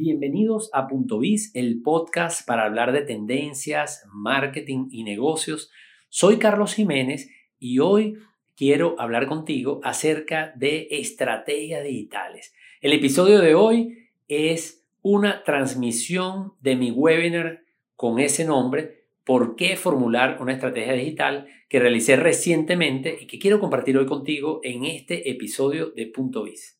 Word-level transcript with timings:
Bienvenidos 0.00 0.70
a 0.74 0.86
Punto 0.86 1.18
Biz, 1.18 1.50
el 1.56 1.82
podcast 1.82 2.46
para 2.46 2.62
hablar 2.62 2.92
de 2.92 3.02
tendencias, 3.02 4.06
marketing 4.12 4.86
y 4.92 5.02
negocios. 5.02 5.72
Soy 6.08 6.36
Carlos 6.36 6.74
Jiménez 6.74 7.28
y 7.58 7.80
hoy 7.80 8.16
quiero 8.54 8.94
hablar 9.00 9.26
contigo 9.26 9.80
acerca 9.82 10.52
de 10.54 10.86
estrategias 10.92 11.82
digitales. 11.82 12.54
El 12.80 12.92
episodio 12.92 13.40
de 13.40 13.56
hoy 13.56 14.10
es 14.28 14.86
una 15.02 15.42
transmisión 15.42 16.52
de 16.60 16.76
mi 16.76 16.92
webinar 16.92 17.64
con 17.96 18.20
ese 18.20 18.44
nombre, 18.44 18.98
¿Por 19.24 19.56
qué 19.56 19.76
formular 19.76 20.38
una 20.40 20.52
estrategia 20.52 20.92
digital? 20.92 21.48
que 21.68 21.80
realicé 21.80 22.14
recientemente 22.14 23.18
y 23.20 23.26
que 23.26 23.40
quiero 23.40 23.58
compartir 23.58 23.98
hoy 23.98 24.06
contigo 24.06 24.60
en 24.62 24.84
este 24.84 25.28
episodio 25.28 25.90
de 25.90 26.06
Punto 26.06 26.44
Biz. 26.44 26.77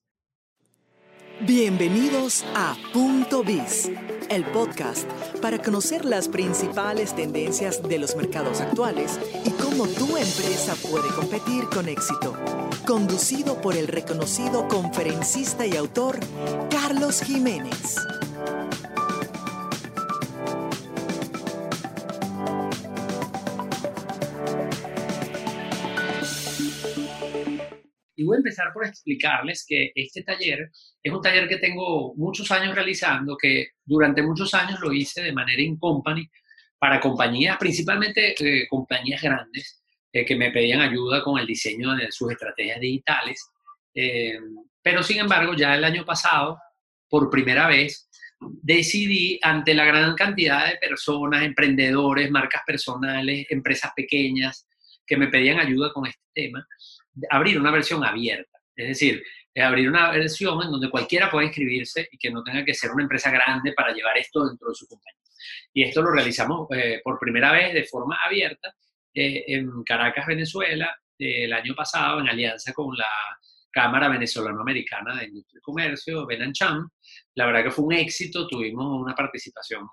Bienvenidos 1.40 2.44
a 2.56 2.74
Punto 2.92 3.44
Biz, 3.44 3.92
el 4.28 4.44
podcast 4.46 5.08
para 5.40 5.58
conocer 5.58 6.04
las 6.04 6.26
principales 6.28 7.14
tendencias 7.14 7.80
de 7.80 7.98
los 7.98 8.16
mercados 8.16 8.60
actuales 8.60 9.20
y 9.44 9.50
cómo 9.50 9.86
tu 9.86 10.16
empresa 10.16 10.74
puede 10.90 11.08
competir 11.14 11.64
con 11.72 11.88
éxito. 11.88 12.36
Conducido 12.84 13.60
por 13.60 13.76
el 13.76 13.86
reconocido 13.86 14.66
conferencista 14.66 15.64
y 15.64 15.76
autor 15.76 16.18
Carlos 16.70 17.22
Jiménez. 17.22 17.94
Y 28.18 28.24
voy 28.24 28.34
a 28.34 28.38
empezar 28.38 28.72
por 28.74 28.84
explicarles 28.84 29.64
que 29.64 29.92
este 29.94 30.24
taller 30.24 30.72
es 31.00 31.12
un 31.12 31.22
taller 31.22 31.46
que 31.46 31.58
tengo 31.58 32.16
muchos 32.16 32.50
años 32.50 32.74
realizando, 32.74 33.36
que 33.36 33.68
durante 33.84 34.22
muchos 34.22 34.52
años 34.54 34.80
lo 34.80 34.92
hice 34.92 35.22
de 35.22 35.32
manera 35.32 35.62
in 35.62 35.78
company 35.78 36.28
para 36.80 36.98
compañías, 36.98 37.56
principalmente 37.58 38.34
eh, 38.40 38.66
compañías 38.68 39.22
grandes, 39.22 39.84
eh, 40.12 40.24
que 40.24 40.34
me 40.34 40.50
pedían 40.50 40.80
ayuda 40.80 41.22
con 41.22 41.38
el 41.38 41.46
diseño 41.46 41.94
de 41.94 42.10
sus 42.10 42.32
estrategias 42.32 42.80
digitales. 42.80 43.40
Eh, 43.94 44.40
pero 44.82 45.04
sin 45.04 45.20
embargo, 45.20 45.54
ya 45.54 45.76
el 45.76 45.84
año 45.84 46.04
pasado, 46.04 46.58
por 47.08 47.30
primera 47.30 47.68
vez, 47.68 48.10
decidí 48.40 49.38
ante 49.42 49.74
la 49.74 49.84
gran 49.84 50.16
cantidad 50.16 50.68
de 50.68 50.78
personas, 50.78 51.44
emprendedores, 51.44 52.32
marcas 52.32 52.62
personales, 52.66 53.46
empresas 53.48 53.92
pequeñas, 53.94 54.66
que 55.06 55.16
me 55.16 55.28
pedían 55.28 55.60
ayuda 55.60 55.92
con 55.92 56.04
este 56.06 56.24
tema, 56.34 56.66
abrir 57.30 57.58
una 57.60 57.70
versión 57.70 58.04
abierta. 58.04 58.58
Es 58.76 58.88
decir, 58.88 59.22
eh, 59.54 59.62
abrir 59.62 59.88
una 59.88 60.10
versión 60.10 60.62
en 60.62 60.70
donde 60.70 60.90
cualquiera 60.90 61.30
pueda 61.30 61.46
inscribirse 61.46 62.08
y 62.12 62.18
que 62.18 62.30
no 62.30 62.42
tenga 62.44 62.64
que 62.64 62.74
ser 62.74 62.92
una 62.92 63.02
empresa 63.02 63.30
grande 63.30 63.72
para 63.72 63.92
llevar 63.92 64.16
esto 64.16 64.46
dentro 64.46 64.68
de 64.68 64.74
su 64.74 64.86
compañía. 64.86 65.18
Y 65.72 65.84
esto 65.84 66.02
lo 66.02 66.10
realizamos 66.10 66.68
eh, 66.70 67.00
por 67.02 67.18
primera 67.18 67.52
vez 67.52 67.74
de 67.74 67.84
forma 67.84 68.18
abierta 68.24 68.74
eh, 69.14 69.44
en 69.48 69.82
Caracas, 69.84 70.26
Venezuela, 70.26 70.96
el 71.18 71.52
año 71.52 71.74
pasado 71.74 72.20
en 72.20 72.28
alianza 72.28 72.72
con 72.72 72.96
la 72.96 73.08
Cámara 73.70 74.08
Venezolano-Americana 74.08 75.16
de 75.16 75.26
Industria 75.26 75.58
y 75.58 75.62
Comercio, 75.62 76.26
Benancham. 76.26 76.88
La 77.34 77.46
verdad 77.46 77.64
que 77.64 77.70
fue 77.72 77.84
un 77.84 77.92
éxito, 77.94 78.46
tuvimos 78.46 79.00
una 79.02 79.14
participación 79.14 79.88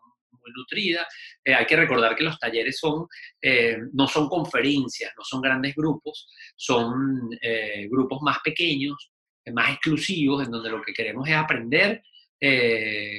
nutrida. 0.54 1.08
Eh, 1.44 1.54
hay 1.54 1.66
que 1.66 1.76
recordar 1.76 2.16
que 2.16 2.24
los 2.24 2.40
talleres 2.40 2.78
son, 2.78 3.08
eh, 3.42 3.78
no 3.94 4.08
son 4.08 4.28
conferencias, 4.28 5.14
no 5.18 5.24
son 5.24 5.42
grandes 5.42 5.76
grupos, 5.76 6.28
son 6.56 7.30
eh, 7.42 7.88
grupos 7.90 8.22
más 8.22 8.40
pequeños, 8.44 9.12
más 9.54 9.72
exclusivos, 9.72 10.44
en 10.44 10.52
donde 10.52 10.70
lo 10.70 10.82
que 10.82 10.94
queremos 10.94 11.28
es 11.28 11.36
aprender 11.36 12.04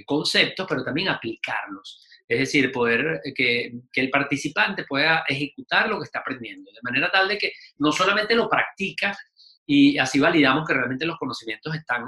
conceptos, 0.04 0.66
pero 0.68 0.84
también 0.84 1.08
aplicarlos. 1.08 2.06
Es 2.28 2.38
decir, 2.38 2.70
poder 2.70 3.20
que, 3.34 3.72
el 3.94 4.10
participante 4.10 4.84
pueda 4.84 5.24
ejecutar 5.26 5.88
lo 5.88 5.98
que 5.98 6.04
está 6.04 6.20
aprendiendo, 6.20 6.70
de 6.70 6.78
manera 6.82 7.10
tal 7.10 7.26
de 7.26 7.38
que 7.38 7.52
no 7.78 7.90
solamente 7.90 8.36
lo 8.36 8.48
practica 8.48 9.16
y 9.66 9.98
así 9.98 10.20
validamos 10.20 10.66
que 10.66 10.74
realmente 10.74 11.06
los 11.06 11.18
conocimientos 11.18 11.74
están 11.74 12.04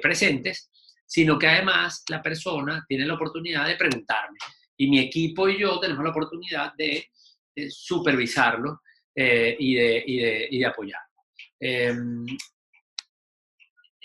presentes, 0.00 0.69
sino 1.10 1.36
que 1.36 1.48
además 1.48 2.04
la 2.08 2.22
persona 2.22 2.84
tiene 2.86 3.04
la 3.04 3.14
oportunidad 3.14 3.66
de 3.66 3.74
preguntarme. 3.74 4.38
Y 4.76 4.88
mi 4.88 5.00
equipo 5.00 5.48
y 5.48 5.58
yo 5.58 5.80
tenemos 5.80 6.04
la 6.04 6.10
oportunidad 6.10 6.72
de, 6.74 7.08
supervisarlo 7.68 8.80
eh, 9.14 9.56
y, 9.58 9.74
de, 9.74 10.04
y, 10.06 10.18
de, 10.18 10.48
y, 10.50 10.58
de, 10.60 10.66
apoyarlo. 10.66 11.24
Em, 11.58 12.24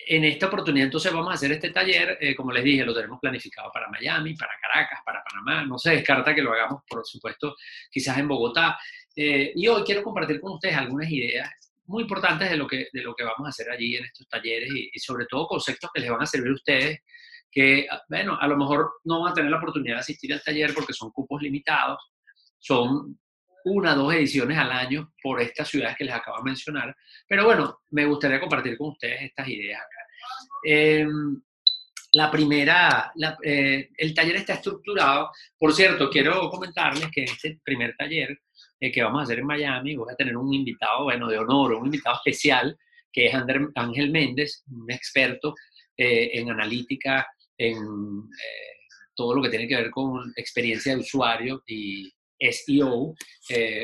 en 0.07 0.23
esta 0.25 0.47
oportunidad 0.47 0.87
entonces 0.87 1.13
vamos 1.13 1.29
a 1.29 1.35
hacer 1.35 1.51
este 1.51 1.69
taller, 1.69 2.17
eh, 2.19 2.35
como 2.35 2.51
les 2.51 2.63
dije, 2.63 2.83
lo 2.83 2.93
tenemos 2.93 3.19
planificado 3.19 3.71
para 3.71 3.87
Miami, 3.87 4.33
para 4.33 4.53
Caracas, 4.59 4.99
para 5.05 5.23
Panamá, 5.23 5.63
no 5.63 5.77
se 5.77 5.91
descarta 5.91 6.33
que 6.33 6.41
lo 6.41 6.53
hagamos, 6.53 6.81
por 6.89 7.05
supuesto, 7.05 7.55
quizás 7.89 8.17
en 8.17 8.27
Bogotá. 8.27 8.79
Eh, 9.15 9.53
y 9.55 9.67
hoy 9.67 9.83
quiero 9.83 10.01
compartir 10.01 10.41
con 10.41 10.53
ustedes 10.53 10.75
algunas 10.75 11.09
ideas 11.09 11.51
muy 11.87 12.03
importantes 12.03 12.49
de 12.49 12.57
lo 12.57 12.67
que, 12.67 12.87
de 12.91 13.01
lo 13.01 13.13
que 13.15 13.23
vamos 13.23 13.45
a 13.45 13.49
hacer 13.49 13.69
allí 13.69 13.95
en 13.95 14.05
estos 14.05 14.27
talleres 14.27 14.69
y, 14.73 14.99
sobre 14.99 15.25
todo 15.25 15.47
conceptos 15.47 15.89
que 15.93 16.01
les 16.01 16.09
van 16.09 16.21
a 16.21 16.25
servir 16.25 16.51
a 16.51 16.55
ustedes 16.55 16.99
que, 17.51 17.87
bueno, 18.09 18.37
a 18.39 18.47
lo 18.47 18.57
mejor 18.57 18.95
no 19.05 19.21
van 19.21 19.31
a 19.31 19.33
tener 19.33 19.49
la 19.49 19.57
oportunidad 19.57 19.95
de 19.95 20.01
asistir 20.01 20.33
al 20.33 20.43
taller 20.43 20.73
porque 20.73 20.93
son 20.93 21.11
cupos 21.11 21.41
limitados, 21.41 22.11
son 22.59 23.17
una 23.63 23.95
dos 23.95 24.13
ediciones 24.13 24.57
al 24.57 24.71
año 24.71 25.13
por 25.21 25.41
estas 25.41 25.69
ciudades 25.69 25.95
que 25.95 26.03
les 26.03 26.13
acabo 26.13 26.37
de 26.37 26.43
mencionar, 26.43 26.95
pero 27.27 27.45
bueno, 27.45 27.79
me 27.91 28.05
gustaría 28.05 28.39
compartir 28.39 28.77
con 28.77 28.89
ustedes 28.89 29.21
estas 29.21 29.47
ideas 29.47 29.79
acá. 29.79 30.01
Em, 30.63 31.41
la 32.13 32.31
primera, 32.31 33.11
eh, 33.43 33.89
el 33.97 34.13
taller 34.13 34.37
está 34.37 34.53
estructurado, 34.53 35.31
por 35.57 35.73
cierto, 35.73 36.09
quiero 36.09 36.49
comentarles 36.49 37.09
que 37.11 37.23
este 37.23 37.59
primer 37.63 37.95
taller 37.97 38.39
eh, 38.79 38.91
que 38.91 39.03
vamos 39.03 39.21
a 39.21 39.23
hacer 39.23 39.39
en 39.39 39.45
Miami, 39.45 39.95
voy 39.95 40.11
a 40.11 40.15
tener 40.15 40.35
un 40.35 40.53
invitado, 40.53 41.05
bueno, 41.05 41.27
de 41.27 41.37
honor, 41.37 41.73
un 41.73 41.85
invitado 41.85 42.17
especial, 42.17 42.77
que 43.11 43.27
es 43.27 43.33
Ángel 43.75 44.11
Méndez, 44.11 44.63
un 44.69 44.91
experto 44.91 45.55
eh, 45.97 46.31
en 46.33 46.51
analítica, 46.51 47.25
en 47.57 47.75
eh, 47.77 48.75
todo 49.15 49.35
lo 49.35 49.41
que 49.41 49.49
tiene 49.49 49.67
que 49.67 49.77
ver 49.77 49.91
con 49.91 50.33
experiencia 50.35 50.93
de 50.93 51.01
usuario 51.01 51.63
y 51.65 52.11
SEO, 52.37 53.15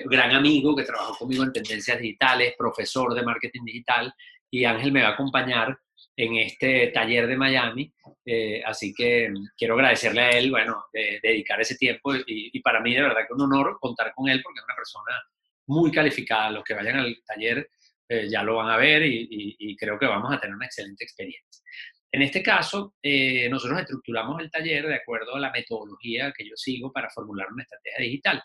gran 0.06 0.32
amigo 0.32 0.76
que 0.76 0.84
trabajó 0.84 1.20
conmigo 1.20 1.44
en 1.44 1.54
tendencias 1.54 2.00
digitales, 2.00 2.54
profesor 2.58 3.14
de 3.16 3.24
marketing 3.24 3.64
digital, 3.64 4.14
y 4.52 4.66
Ángel 4.66 4.92
me 4.92 5.02
va 5.02 5.10
a 5.10 5.14
acompañar 5.14 5.78
en 6.22 6.36
este 6.36 6.88
taller 6.88 7.26
de 7.26 7.36
Miami. 7.36 7.92
Eh, 8.24 8.62
así 8.64 8.94
que 8.94 9.34
quiero 9.58 9.74
agradecerle 9.74 10.22
a 10.22 10.30
él, 10.30 10.52
bueno, 10.52 10.86
de, 10.94 11.20
dedicar 11.22 11.60
ese 11.60 11.76
tiempo 11.76 12.14
y, 12.16 12.60
para 12.62 12.80
mí 12.80 12.94
de 12.94 13.02
verdad 13.02 13.22
que 13.28 13.34
un 13.34 13.42
honor 13.42 13.78
contar 13.80 14.14
con 14.14 14.30
él 14.30 14.40
porque 14.44 14.60
es 14.60 14.66
una 14.66 14.76
persona 14.76 15.24
muy 15.66 15.92
calificada. 15.92 16.52
Los 16.52 16.64
que 16.64 16.76
vayan 16.76 16.98
al 16.98 17.18
taller 17.26 17.68
eh, 18.08 18.30
ya 18.30 18.44
lo 18.44 18.58
van 18.58 18.70
a 18.70 18.78
ver 18.78 19.02
y, 19.04 19.76
creo 19.78 19.98
que 19.98 20.06
vamos 20.06 20.32
a 20.32 20.40
tener 20.40 20.56
una 20.56 20.68
excelente 20.68 21.04
experiencia. 21.04 21.64
En 22.12 22.22
este 22.22 22.44
caso, 22.44 22.94
eh, 23.02 23.50
nosotros 23.50 23.80
estructuramos 23.80 24.40
el 24.42 24.52
taller 24.52 24.86
de 24.86 24.96
acuerdo 24.96 25.36
a 25.36 25.40
la 25.40 25.50
metodología 25.50 26.32
que 26.38 26.48
yo 26.48 26.56
sigo 26.56 26.92
para 26.92 27.10
formular 27.10 27.48
una 27.52 27.64
estrategia 27.64 28.00
digital. 28.00 28.44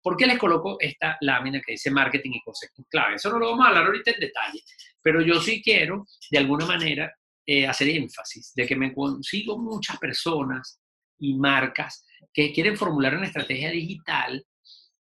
¿Por 0.00 0.16
qué 0.16 0.26
les 0.26 0.38
coloco 0.38 0.78
esta 0.80 1.18
lámina 1.20 1.60
que 1.60 1.72
dice 1.72 1.90
marketing 1.90 2.30
y 2.34 2.40
conceptos 2.40 2.86
clave? 2.88 3.16
Eso 3.16 3.28
no 3.30 3.38
lo 3.38 3.50
vamos 3.50 3.66
a 3.66 3.68
hablar 3.68 3.86
ahorita 3.86 4.12
en 4.12 4.20
detalle, 4.20 4.62
pero 5.02 5.20
yo 5.20 5.40
sí 5.40 5.60
quiero, 5.60 6.06
de 6.30 6.38
alguna 6.38 6.64
manera, 6.64 7.12
eh, 7.50 7.66
hacer 7.66 7.88
énfasis 7.88 8.52
de 8.54 8.66
que 8.66 8.76
me 8.76 8.92
consigo 8.92 9.56
muchas 9.58 9.96
personas 9.96 10.82
y 11.18 11.32
marcas 11.32 12.04
que 12.30 12.52
quieren 12.52 12.76
formular 12.76 13.16
una 13.16 13.24
estrategia 13.24 13.70
digital, 13.70 14.44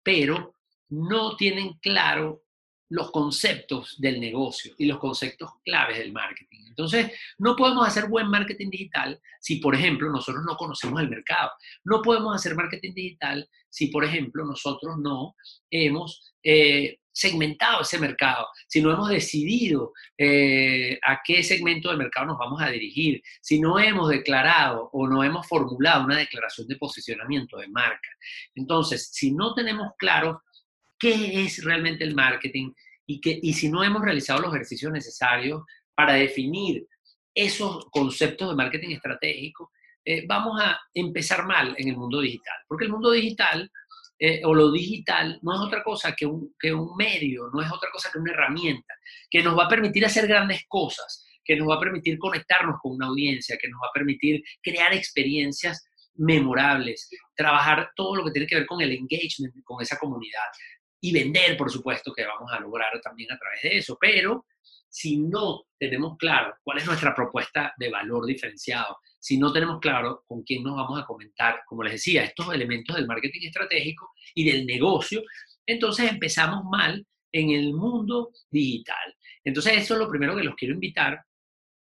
pero 0.02 0.56
no 0.88 1.36
tienen 1.36 1.74
claro 1.74 2.42
los 2.88 3.12
conceptos 3.12 3.94
del 4.00 4.20
negocio 4.20 4.74
y 4.78 4.86
los 4.86 4.98
conceptos 4.98 5.48
claves 5.64 5.98
del 5.98 6.12
marketing. 6.12 6.64
Entonces, 6.66 7.12
no 7.38 7.54
podemos 7.54 7.86
hacer 7.86 8.08
buen 8.08 8.26
marketing 8.26 8.68
digital 8.68 9.20
si, 9.40 9.60
por 9.60 9.76
ejemplo, 9.76 10.10
nosotros 10.10 10.44
no 10.44 10.56
conocemos 10.56 11.00
el 11.00 11.10
mercado. 11.10 11.52
No 11.84 12.02
podemos 12.02 12.34
hacer 12.34 12.56
marketing 12.56 12.94
digital 12.94 13.48
si, 13.70 13.86
por 13.92 14.04
ejemplo, 14.04 14.44
nosotros 14.44 14.96
no 14.98 15.36
hemos 15.70 16.34
eh, 16.42 16.98
segmentado 17.14 17.82
ese 17.82 17.98
mercado, 17.98 18.48
si 18.66 18.82
no 18.82 18.92
hemos 18.92 19.08
decidido 19.08 19.92
eh, 20.18 20.98
a 21.02 21.20
qué 21.24 21.44
segmento 21.44 21.88
del 21.88 21.98
mercado 21.98 22.26
nos 22.26 22.38
vamos 22.38 22.60
a 22.60 22.70
dirigir, 22.70 23.22
si 23.40 23.60
no 23.60 23.78
hemos 23.78 24.08
declarado 24.08 24.90
o 24.92 25.06
no 25.06 25.22
hemos 25.22 25.46
formulado 25.46 26.04
una 26.04 26.18
declaración 26.18 26.66
de 26.66 26.76
posicionamiento 26.76 27.56
de 27.58 27.68
marca. 27.68 28.08
Entonces, 28.56 29.10
si 29.12 29.32
no 29.32 29.54
tenemos 29.54 29.92
claro 29.96 30.42
qué 30.98 31.44
es 31.44 31.62
realmente 31.62 32.02
el 32.02 32.16
marketing 32.16 32.72
y, 33.06 33.20
que, 33.20 33.38
y 33.40 33.52
si 33.52 33.68
no 33.68 33.84
hemos 33.84 34.02
realizado 34.02 34.40
los 34.40 34.52
ejercicios 34.52 34.92
necesarios 34.92 35.62
para 35.94 36.14
definir 36.14 36.86
esos 37.32 37.86
conceptos 37.90 38.48
de 38.48 38.56
marketing 38.56 38.90
estratégico, 38.90 39.70
eh, 40.04 40.24
vamos 40.26 40.60
a 40.60 40.78
empezar 40.92 41.46
mal 41.46 41.74
en 41.78 41.88
el 41.88 41.96
mundo 41.96 42.20
digital, 42.20 42.56
porque 42.68 42.84
el 42.84 42.90
mundo 42.90 43.10
digital 43.10 43.70
eh, 44.18 44.42
o 44.44 44.54
lo 44.54 44.70
digital 44.70 45.38
no 45.42 45.54
es 45.54 45.60
otra 45.60 45.82
cosa 45.82 46.14
que 46.16 46.26
un, 46.26 46.54
que 46.58 46.72
un 46.72 46.94
medio, 46.96 47.50
no 47.52 47.60
es 47.60 47.70
otra 47.70 47.90
cosa 47.92 48.10
que 48.12 48.18
una 48.18 48.32
herramienta 48.32 48.94
que 49.28 49.42
nos 49.42 49.58
va 49.58 49.64
a 49.64 49.68
permitir 49.68 50.04
hacer 50.06 50.26
grandes 50.26 50.64
cosas, 50.68 51.26
que 51.44 51.56
nos 51.56 51.68
va 51.68 51.76
a 51.76 51.80
permitir 51.80 52.18
conectarnos 52.18 52.76
con 52.80 52.92
una 52.92 53.06
audiencia, 53.06 53.58
que 53.60 53.68
nos 53.68 53.80
va 53.82 53.88
a 53.88 53.92
permitir 53.92 54.42
crear 54.62 54.94
experiencias 54.94 55.88
memorables, 56.14 57.10
trabajar 57.34 57.90
todo 57.96 58.16
lo 58.16 58.24
que 58.24 58.30
tiene 58.30 58.46
que 58.46 58.56
ver 58.56 58.66
con 58.66 58.80
el 58.80 58.92
engagement 58.92 59.54
con 59.64 59.82
esa 59.82 59.98
comunidad 59.98 60.44
y 61.00 61.12
vender, 61.12 61.56
por 61.56 61.70
supuesto, 61.70 62.12
que 62.14 62.24
vamos 62.24 62.50
a 62.52 62.60
lograr 62.60 62.98
también 63.02 63.30
a 63.32 63.38
través 63.38 63.62
de 63.62 63.78
eso, 63.78 63.98
pero 64.00 64.46
si 64.94 65.18
no 65.18 65.64
tenemos 65.76 66.16
claro 66.16 66.54
cuál 66.62 66.78
es 66.78 66.86
nuestra 66.86 67.12
propuesta 67.12 67.74
de 67.76 67.90
valor 67.90 68.26
diferenciado, 68.26 68.98
si 69.18 69.38
no 69.38 69.52
tenemos 69.52 69.80
claro 69.80 70.22
con 70.24 70.44
quién 70.44 70.62
nos 70.62 70.76
vamos 70.76 71.02
a 71.02 71.04
comentar, 71.04 71.62
como 71.66 71.82
les 71.82 71.94
decía, 71.94 72.22
estos 72.22 72.54
elementos 72.54 72.94
del 72.94 73.08
marketing 73.08 73.48
estratégico 73.48 74.12
y 74.36 74.48
del 74.48 74.64
negocio, 74.64 75.24
entonces 75.66 76.08
empezamos 76.08 76.62
mal 76.70 77.04
en 77.32 77.50
el 77.50 77.74
mundo 77.74 78.30
digital. 78.48 79.16
Entonces, 79.42 79.78
eso 79.78 79.94
es 79.94 80.00
lo 80.00 80.08
primero 80.08 80.36
que 80.36 80.44
los 80.44 80.54
quiero 80.54 80.74
invitar 80.74 81.20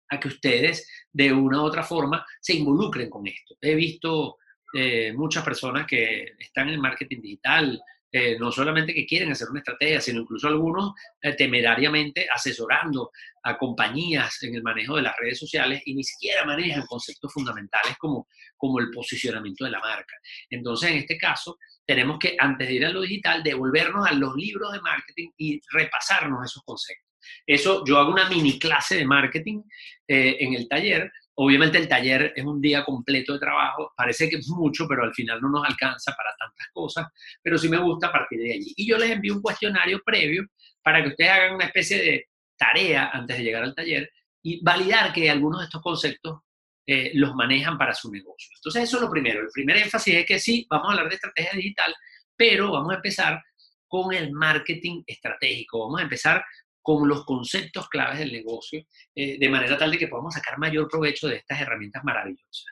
a 0.08 0.18
que 0.18 0.30
ustedes 0.30 0.90
de 1.12 1.34
una 1.34 1.62
u 1.62 1.66
otra 1.66 1.84
forma 1.84 2.26
se 2.40 2.54
involucren 2.54 3.10
con 3.10 3.28
esto. 3.28 3.58
He 3.60 3.76
visto 3.76 4.38
eh, 4.74 5.12
muchas 5.12 5.44
personas 5.44 5.86
que 5.86 6.32
están 6.40 6.70
en 6.70 6.76
el 6.76 6.80
marketing 6.80 7.20
digital, 7.20 7.78
eh, 8.18 8.38
no 8.40 8.50
solamente 8.50 8.94
que 8.94 9.06
quieren 9.06 9.30
hacer 9.34 9.50
una 9.50 9.60
estrategia, 9.60 10.00
sino 10.00 10.22
incluso 10.22 10.48
algunos 10.48 10.94
eh, 11.22 11.34
temerariamente 11.34 12.26
asesorando 12.34 13.12
a 13.44 13.58
compañías 13.58 14.42
en 14.44 14.56
el 14.56 14.64
manejo 14.64 14.96
de 14.96 15.02
las 15.02 15.18
redes 15.18 15.38
sociales 15.38 15.82
y 15.84 15.96
ni 15.96 16.02
siquiera 16.02 16.46
manejan 16.46 16.86
conceptos 16.86 17.34
fundamentales 17.34 17.98
como, 17.98 18.30
como 18.56 18.80
el 18.80 18.90
posicionamiento 18.90 19.66
de 19.66 19.72
la 19.72 19.82
marca. 19.82 20.16
Entonces, 20.50 20.92
en 20.92 20.98
este 21.00 21.18
caso, 21.18 21.58
tenemos 21.86 22.18
que, 22.18 22.38
antes 22.40 22.70
de 22.70 22.74
ir 22.76 22.86
a 22.86 22.92
lo 22.92 23.02
digital, 23.02 23.44
devolvernos 23.44 24.08
a 24.10 24.14
los 24.14 24.34
libros 24.38 24.72
de 24.72 24.80
marketing 24.80 25.32
y 25.38 25.60
repasarnos 25.74 26.46
esos 26.46 26.64
conceptos. 26.64 27.12
Eso, 27.46 27.84
yo 27.86 27.98
hago 27.98 28.14
una 28.14 28.30
mini 28.30 28.58
clase 28.58 28.96
de 28.96 29.06
marketing 29.06 29.62
eh, 30.08 30.38
en 30.40 30.54
el 30.54 30.70
taller. 30.70 31.12
Obviamente 31.38 31.78
el 31.78 31.88
taller 31.88 32.34
es 32.36 32.46
un 32.46 32.62
día 32.62 32.86
completo 32.86 33.34
de 33.34 33.40
trabajo, 33.40 33.94
parece 33.96 34.30
que 34.30 34.38
es 34.38 34.48
mucho, 34.48 34.88
pero 34.88 35.04
al 35.04 35.14
final 35.14 35.42
no 35.42 35.50
nos 35.50 35.68
alcanza 35.68 36.14
para 36.16 36.34
tantas 36.40 36.68
cosas, 36.72 37.08
pero 37.42 37.58
sí 37.58 37.68
me 37.68 37.78
gusta 37.78 38.12
partir 38.12 38.40
de 38.40 38.54
allí. 38.54 38.74
Y 38.78 38.88
yo 38.88 38.98
les 38.98 39.12
envío 39.12 39.36
un 39.36 39.42
cuestionario 39.42 40.02
previo 40.06 40.46
para 40.82 41.04
que 41.04 41.10
ustedes 41.10 41.32
hagan 41.32 41.56
una 41.56 41.66
especie 41.66 41.98
de 41.98 42.30
tarea 42.58 43.10
antes 43.12 43.38
de 43.38 43.44
llegar 43.44 43.64
al 43.64 43.76
taller 43.76 44.10
y 44.42 44.64
validar 44.64 45.12
que 45.12 45.30
algunos 45.30 45.60
de 45.60 45.66
estos 45.66 45.82
conceptos 45.82 46.40
eh, 46.88 47.12
los 47.16 47.34
manejan 47.34 47.78
para 47.78 47.94
su 47.94 48.12
negocio. 48.12 48.52
Entonces 48.56 48.84
eso 48.84 48.98
es 48.98 49.02
lo 49.02 49.10
primero. 49.10 49.42
El 49.42 49.50
primer 49.52 49.78
énfasis 49.78 50.16
es 50.16 50.26
que 50.26 50.40
sí, 50.40 50.66
vamos 50.70 50.88
a 50.88 50.92
hablar 50.92 51.10
de 51.10 51.16
estrategia 51.16 51.52
digital, 51.54 51.94
pero 52.36 52.72
vamos 52.72 52.92
a 52.92 52.98
empezar 52.98 53.44
con 53.88 54.14
el 54.14 54.32
marketing 54.32 55.04
estratégico. 55.08 55.80
Vamos 55.80 56.00
a 56.00 56.04
empezar 56.04 56.46
con 56.86 57.10
los 57.10 57.26
conceptos 57.26 57.90
claves 57.90 58.20
del 58.20 58.32
negocio, 58.32 58.86
eh, 59.16 59.40
de 59.40 59.50
manera 59.50 59.76
tal 59.76 59.90
de 59.90 59.98
que 59.98 60.08
podamos 60.08 60.36
sacar 60.36 60.60
mayor 60.60 60.88
provecho 60.88 61.28
de 61.28 61.38
estas 61.38 61.60
herramientas 61.60 62.04
maravillosas. 62.04 62.64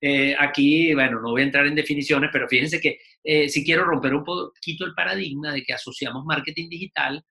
Eh, 0.00 0.34
aquí, 0.36 0.92
bueno, 0.92 1.20
no 1.20 1.30
voy 1.30 1.42
a 1.42 1.44
entrar 1.44 1.64
en 1.64 1.76
definiciones, 1.76 2.30
pero 2.32 2.48
fíjense 2.48 2.80
que 2.80 2.98
eh, 3.22 3.48
si 3.48 3.64
quiero 3.64 3.84
romper 3.84 4.12
un 4.12 4.24
poquito 4.24 4.84
el 4.84 4.92
paradigma 4.92 5.52
de 5.52 5.62
que 5.62 5.72
asociamos 5.72 6.24
marketing 6.24 6.68
digital 6.68 7.24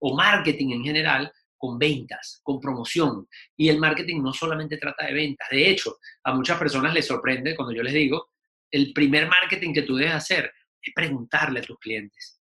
o 0.00 0.14
marketing 0.14 0.72
en 0.72 0.84
general 0.84 1.32
con 1.56 1.78
ventas, 1.78 2.40
con 2.42 2.60
promoción. 2.60 3.26
Y 3.56 3.70
el 3.70 3.78
marketing 3.78 4.20
no 4.22 4.34
solamente 4.34 4.76
trata 4.76 5.06
de 5.06 5.14
ventas. 5.14 5.48
De 5.50 5.66
hecho, 5.66 5.96
a 6.24 6.34
muchas 6.34 6.58
personas 6.58 6.92
les 6.92 7.06
sorprende 7.06 7.56
cuando 7.56 7.74
yo 7.74 7.82
les 7.82 7.94
digo, 7.94 8.28
el 8.70 8.92
primer 8.92 9.28
marketing 9.28 9.72
que 9.72 9.82
tú 9.82 9.96
debes 9.96 10.12
hacer 10.12 10.52
es 10.82 10.92
preguntarle 10.94 11.60
a 11.60 11.62
tus 11.62 11.78
clientes, 11.78 12.39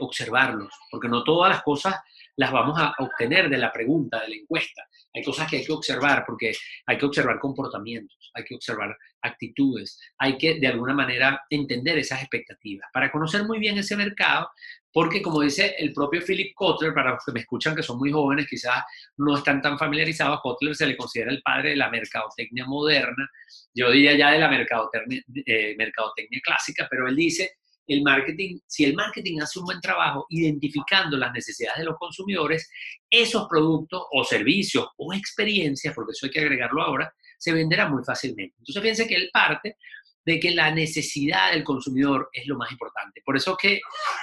observarlos, 0.00 0.72
porque 0.90 1.08
no 1.08 1.24
todas 1.24 1.50
las 1.50 1.62
cosas 1.62 1.94
las 2.36 2.52
vamos 2.52 2.78
a 2.78 2.94
obtener 2.98 3.48
de 3.48 3.58
la 3.58 3.72
pregunta, 3.72 4.20
de 4.20 4.28
la 4.28 4.36
encuesta. 4.36 4.82
Hay 5.14 5.22
cosas 5.22 5.48
que 5.48 5.58
hay 5.58 5.64
que 5.64 5.72
observar 5.72 6.24
porque 6.26 6.52
hay 6.86 6.98
que 6.98 7.06
observar 7.06 7.38
comportamientos, 7.38 8.30
hay 8.34 8.44
que 8.44 8.56
observar 8.56 8.96
actitudes, 9.22 9.98
hay 10.18 10.36
que 10.36 10.58
de 10.58 10.66
alguna 10.66 10.92
manera 10.92 11.40
entender 11.48 11.98
esas 11.98 12.20
expectativas 12.20 12.88
para 12.92 13.10
conocer 13.12 13.44
muy 13.44 13.58
bien 13.58 13.78
ese 13.78 13.96
mercado, 13.96 14.50
porque 14.92 15.22
como 15.22 15.40
dice 15.40 15.76
el 15.78 15.92
propio 15.92 16.20
Philip 16.20 16.52
Kotler, 16.54 16.92
para 16.92 17.12
los 17.12 17.24
que 17.24 17.32
me 17.32 17.40
escuchan 17.40 17.76
que 17.76 17.82
son 17.82 17.98
muy 17.98 18.10
jóvenes, 18.10 18.46
quizás 18.48 18.82
no 19.16 19.36
están 19.36 19.62
tan 19.62 19.78
familiarizados, 19.78 20.40
Kotler 20.40 20.74
se 20.74 20.86
le 20.86 20.96
considera 20.96 21.30
el 21.30 21.42
padre 21.42 21.70
de 21.70 21.76
la 21.76 21.90
mercadotecnia 21.90 22.66
moderna, 22.66 23.28
yo 23.72 23.90
diría 23.90 24.14
ya 24.14 24.32
de 24.32 24.38
la 24.40 24.48
mercadotecnia, 24.48 25.22
eh, 25.46 25.74
mercadotecnia 25.78 26.40
clásica, 26.42 26.88
pero 26.90 27.08
él 27.08 27.16
dice 27.16 27.58
el 27.86 28.02
marketing, 28.02 28.58
si 28.66 28.84
el 28.84 28.94
marketing 28.94 29.40
hace 29.40 29.58
un 29.58 29.66
buen 29.66 29.80
trabajo 29.80 30.26
identificando 30.30 31.16
las 31.16 31.32
necesidades 31.32 31.78
de 31.78 31.84
los 31.84 31.98
consumidores, 31.98 32.70
esos 33.10 33.46
productos 33.48 34.04
o 34.12 34.24
servicios 34.24 34.88
o 34.96 35.12
experiencias, 35.12 35.94
porque 35.94 36.12
eso 36.12 36.26
hay 36.26 36.32
que 36.32 36.40
agregarlo 36.40 36.82
ahora, 36.82 37.14
se 37.38 37.52
venderán 37.52 37.92
muy 37.92 38.02
fácilmente. 38.04 38.54
Entonces 38.58 38.82
fíjense 38.82 39.06
que 39.06 39.16
él 39.16 39.30
parte 39.32 39.76
de 40.24 40.40
que 40.40 40.52
la 40.52 40.70
necesidad 40.70 41.52
del 41.52 41.64
consumidor 41.64 42.30
es 42.32 42.46
lo 42.46 42.56
más 42.56 42.72
importante. 42.72 43.20
Por 43.24 43.36
eso 43.36 43.56
que 43.56 43.80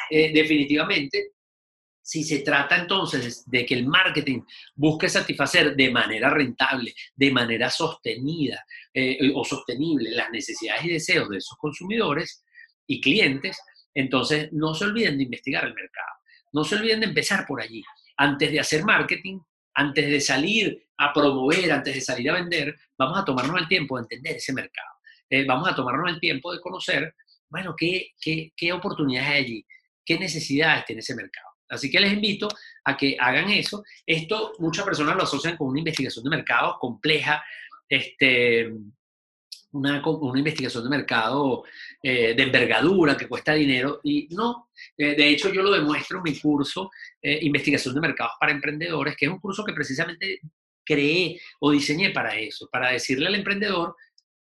eh, 0.09 0.33
definitivamente, 0.33 1.33
si 2.01 2.23
se 2.23 2.39
trata 2.39 2.77
entonces 2.77 3.43
de 3.45 3.65
que 3.65 3.75
el 3.75 3.85
marketing 3.85 4.41
busque 4.73 5.07
satisfacer 5.07 5.75
de 5.75 5.91
manera 5.91 6.31
rentable, 6.31 6.93
de 7.15 7.31
manera 7.31 7.69
sostenida 7.69 8.65
eh, 8.91 9.31
o 9.35 9.45
sostenible 9.45 10.09
las 10.11 10.31
necesidades 10.31 10.85
y 10.85 10.93
deseos 10.93 11.29
de 11.29 11.37
esos 11.37 11.57
consumidores, 11.59 12.43
y 12.87 13.01
clientes, 13.01 13.59
entonces 13.93 14.51
no 14.51 14.73
se 14.73 14.85
olviden 14.85 15.17
de 15.17 15.23
investigar 15.23 15.65
el 15.65 15.73
mercado. 15.73 16.07
No 16.53 16.63
se 16.63 16.75
olviden 16.75 17.01
de 17.01 17.07
empezar 17.07 17.45
por 17.45 17.61
allí. 17.61 17.83
Antes 18.17 18.51
de 18.51 18.59
hacer 18.59 18.83
marketing, 18.83 19.39
antes 19.73 20.09
de 20.09 20.19
salir 20.19 20.85
a 20.97 21.13
promover, 21.13 21.71
antes 21.71 21.95
de 21.95 22.01
salir 22.01 22.29
a 22.29 22.35
vender, 22.35 22.77
vamos 22.97 23.17
a 23.17 23.25
tomarnos 23.25 23.61
el 23.61 23.67
tiempo 23.67 23.97
de 23.97 24.03
entender 24.03 24.35
ese 24.35 24.53
mercado. 24.53 24.89
Eh, 25.29 25.45
vamos 25.45 25.69
a 25.69 25.75
tomarnos 25.75 26.09
el 26.09 26.19
tiempo 26.19 26.51
de 26.53 26.59
conocer, 26.59 27.15
bueno, 27.49 27.73
qué, 27.77 28.11
qué, 28.19 28.51
qué 28.55 28.73
oportunidades 28.73 29.29
hay 29.29 29.43
allí, 29.43 29.65
qué 30.05 30.19
necesidades 30.19 30.85
tiene 30.85 30.99
ese 30.99 31.15
mercado. 31.15 31.47
Así 31.69 31.89
que 31.89 32.01
les 32.01 32.11
invito 32.11 32.49
a 32.83 32.97
que 32.97 33.15
hagan 33.17 33.49
eso. 33.49 33.83
Esto 34.05 34.53
muchas 34.59 34.83
personas 34.83 35.15
lo 35.15 35.23
asocian 35.23 35.55
con 35.55 35.69
una 35.69 35.79
investigación 35.79 36.25
de 36.25 36.29
mercado 36.29 36.77
compleja, 36.79 37.43
este, 37.87 38.73
una, 39.71 40.05
una 40.05 40.39
investigación 40.39 40.83
de 40.83 40.89
mercado 40.89 41.63
eh, 42.03 42.33
de 42.35 42.43
envergadura 42.43 43.17
que 43.17 43.27
cuesta 43.27 43.53
dinero 43.53 43.99
y 44.03 44.27
no. 44.31 44.69
Eh, 44.97 45.15
de 45.15 45.29
hecho, 45.29 45.51
yo 45.51 45.63
lo 45.63 45.71
demuestro 45.71 46.17
en 46.17 46.23
mi 46.23 46.39
curso 46.39 46.89
eh, 47.21 47.39
Investigación 47.41 47.95
de 47.95 48.01
Mercados 48.01 48.33
para 48.39 48.51
Emprendedores, 48.51 49.15
que 49.15 49.25
es 49.25 49.31
un 49.31 49.39
curso 49.39 49.63
que 49.63 49.73
precisamente 49.73 50.41
creé 50.83 51.39
o 51.59 51.71
diseñé 51.71 52.11
para 52.11 52.35
eso, 52.35 52.67
para 52.71 52.91
decirle 52.91 53.27
al 53.27 53.35
emprendedor, 53.35 53.95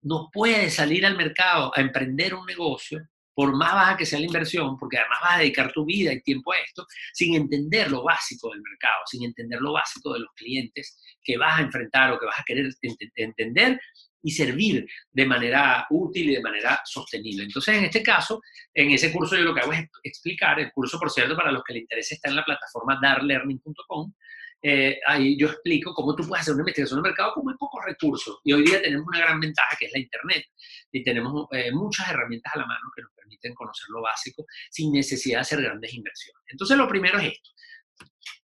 no 0.02 0.30
puede 0.32 0.70
salir 0.70 1.04
al 1.04 1.16
mercado 1.16 1.72
a 1.74 1.80
emprender 1.80 2.34
un 2.34 2.46
negocio 2.46 3.00
por 3.34 3.54
más 3.56 3.72
baja 3.72 3.96
que 3.96 4.04
sea 4.04 4.18
la 4.18 4.26
inversión, 4.26 4.76
porque 4.76 4.98
además 4.98 5.20
vas 5.22 5.36
a 5.36 5.38
dedicar 5.38 5.72
tu 5.72 5.84
vida 5.84 6.12
y 6.12 6.20
tiempo 6.22 6.52
a 6.52 6.58
esto, 6.58 6.84
sin 7.12 7.36
entender 7.36 7.88
lo 7.88 8.02
básico 8.02 8.50
del 8.50 8.62
mercado, 8.62 9.02
sin 9.06 9.22
entender 9.22 9.60
lo 9.60 9.72
básico 9.72 10.12
de 10.12 10.20
los 10.20 10.32
clientes 10.34 10.98
que 11.22 11.36
vas 11.36 11.58
a 11.58 11.62
enfrentar 11.62 12.12
o 12.12 12.18
que 12.18 12.26
vas 12.26 12.40
a 12.40 12.44
querer 12.44 12.68
entender 13.14 13.80
y 14.22 14.30
servir 14.30 14.86
de 15.10 15.26
manera 15.26 15.86
útil 15.90 16.30
y 16.30 16.34
de 16.34 16.42
manera 16.42 16.80
sostenible. 16.84 17.44
Entonces, 17.44 17.76
en 17.76 17.84
este 17.84 18.02
caso, 18.02 18.40
en 18.74 18.90
ese 18.90 19.12
curso 19.12 19.36
yo 19.36 19.42
lo 19.42 19.54
que 19.54 19.60
hago 19.60 19.72
es 19.72 19.86
explicar, 20.02 20.58
el 20.60 20.72
curso, 20.72 20.98
por 20.98 21.10
cierto, 21.10 21.36
para 21.36 21.52
los 21.52 21.62
que 21.62 21.74
les 21.74 21.82
interese 21.82 22.14
está 22.14 22.28
en 22.28 22.36
la 22.36 22.44
plataforma 22.44 22.98
darlearning.com, 23.00 24.12
eh, 24.60 24.98
ahí 25.06 25.38
yo 25.38 25.46
explico 25.46 25.94
cómo 25.94 26.16
tú 26.16 26.26
puedes 26.26 26.42
hacer 26.42 26.54
una 26.54 26.62
investigación 26.62 27.00
de 27.00 27.08
mercado 27.08 27.32
con 27.34 27.44
muy 27.44 27.56
pocos 27.56 27.84
recursos. 27.84 28.38
Y 28.44 28.52
hoy 28.52 28.64
día 28.64 28.82
tenemos 28.82 29.06
una 29.06 29.20
gran 29.20 29.38
ventaja 29.38 29.76
que 29.78 29.86
es 29.86 29.92
la 29.92 30.00
Internet. 30.00 30.44
Y 30.90 31.04
tenemos 31.04 31.46
eh, 31.52 31.70
muchas 31.72 32.10
herramientas 32.10 32.52
a 32.54 32.58
la 32.58 32.66
mano 32.66 32.90
que 32.94 33.02
nos 33.02 33.12
permiten 33.12 33.54
conocer 33.54 33.86
lo 33.90 34.02
básico 34.02 34.44
sin 34.70 34.92
necesidad 34.92 35.38
de 35.38 35.42
hacer 35.42 35.62
grandes 35.62 35.94
inversiones. 35.94 36.42
Entonces, 36.48 36.76
lo 36.76 36.88
primero 36.88 37.18
es 37.18 37.32
esto. 37.32 37.50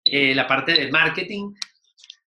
Eh, 0.04 0.35
la 0.35 0.47
parte 0.47 0.73
de 0.73 0.90
marketing, 0.90 1.52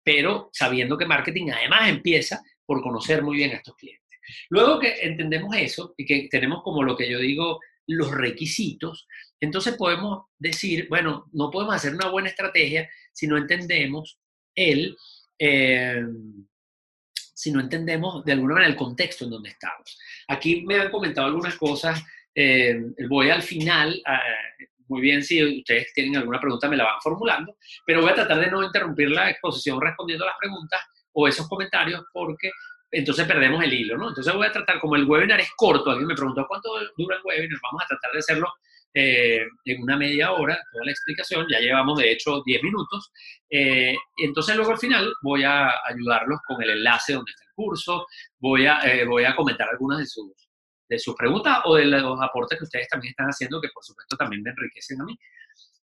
pero 0.03 0.49
sabiendo 0.53 0.97
que 0.97 1.07
marketing 1.07 1.51
además 1.51 1.89
empieza 1.89 2.43
por 2.69 2.83
conocer 2.83 3.23
muy 3.23 3.39
bien 3.39 3.53
a 3.53 3.55
estos 3.55 3.75
clientes. 3.77 4.21
Luego 4.51 4.79
que 4.79 5.01
entendemos 5.01 5.57
eso 5.57 5.95
y 5.97 6.05
que 6.05 6.29
tenemos 6.31 6.63
como 6.63 6.83
lo 6.83 6.95
que 6.95 7.11
yo 7.11 7.19
digo, 7.19 7.61
los 7.87 8.11
requisitos, 8.11 9.09
entonces 9.41 9.75
podemos 9.75 10.27
decir, 10.39 10.87
bueno, 10.91 11.31
no 11.33 11.51
podemos 11.51 11.75
hacer 11.75 11.95
una 11.95 12.11
buena 12.11 12.29
estrategia 12.29 12.87
si 13.11 13.27
no 13.27 13.39
entendemos 13.39 14.21
el, 14.55 14.99
eh, 15.39 16.05
si 17.15 17.51
no 17.51 17.61
entendemos 17.61 18.23
de 18.27 18.33
alguna 18.33 18.53
manera 18.53 18.71
el 18.71 18.77
contexto 18.77 19.25
en 19.25 19.31
donde 19.31 19.49
estamos. 19.49 19.99
Aquí 20.29 20.61
me 20.67 20.75
han 20.75 20.91
comentado 20.91 21.29
algunas 21.29 21.57
cosas, 21.57 22.05
eh, 22.35 22.79
voy 23.09 23.31
al 23.31 23.41
final, 23.41 24.03
muy 24.89 25.01
bien, 25.01 25.25
si 25.25 25.43
ustedes 25.61 25.91
tienen 25.95 26.19
alguna 26.19 26.39
pregunta 26.39 26.69
me 26.69 26.77
la 26.77 26.85
van 26.85 27.01
formulando, 27.01 27.57
pero 27.87 28.03
voy 28.03 28.11
a 28.11 28.15
tratar 28.15 28.41
de 28.41 28.51
no 28.51 28.63
interrumpir 28.63 29.09
la 29.11 29.31
exposición 29.31 29.81
respondiendo 29.81 30.27
a 30.27 30.29
las 30.29 30.37
preguntas 30.39 30.81
o 31.21 31.27
esos 31.27 31.49
comentarios 31.49 32.05
porque 32.13 32.51
entonces 32.93 33.27
perdemos 33.27 33.63
el 33.65 33.73
hilo, 33.73 33.99
¿no? 33.99 34.09
Entonces 34.09 34.33
voy 34.33 34.47
a 34.47 34.53
tratar, 34.53 34.79
como 34.79 34.95
el 34.95 35.05
webinar 35.05 35.41
es 35.41 35.51
corto, 35.57 35.91
alguien 35.91 36.07
me 36.07 36.15
preguntó 36.15 36.47
cuánto 36.47 36.71
dura 36.97 37.17
el 37.17 37.23
webinar, 37.25 37.59
vamos 37.61 37.83
a 37.83 37.89
tratar 37.89 38.13
de 38.13 38.19
hacerlo 38.21 38.53
eh, 38.95 39.43
en 39.65 39.83
una 39.83 39.97
media 39.97 40.33
hora 40.33 40.59
toda 40.73 40.85
la 40.85 40.93
explicación, 40.93 41.47
ya 41.51 41.59
llevamos 41.59 41.99
de 41.99 42.13
hecho 42.13 42.41
10 42.47 42.63
minutos, 42.63 43.11
eh, 43.51 43.97
entonces 44.17 44.55
luego 44.55 44.71
al 44.71 44.79
final 44.79 45.13
voy 45.23 45.43
a 45.43 45.73
ayudarlos 45.87 46.39
con 46.47 46.63
el 46.63 46.71
enlace 46.71 47.15
donde 47.15 47.33
está 47.33 47.45
el 47.45 47.55
curso, 47.55 48.07
voy 48.39 48.67
a, 48.67 48.79
eh, 48.85 49.05
voy 49.05 49.25
a 49.25 49.35
comentar 49.35 49.69
algunas 49.69 49.99
de 49.99 50.07
sus, 50.07 50.33
de 50.89 50.99
sus 51.01 51.17
preguntas 51.17 51.63
o 51.65 51.75
de 51.75 51.85
los 51.85 52.23
aportes 52.23 52.57
que 52.57 52.65
ustedes 52.65 52.89
también 52.89 53.11
están 53.11 53.27
haciendo, 53.27 53.61
que 53.61 53.69
por 53.75 53.85
supuesto 53.85 54.17
también 54.17 54.43
me 54.43 54.51
enriquecen 54.51 55.01
a 55.01 55.05
mí. 55.05 55.19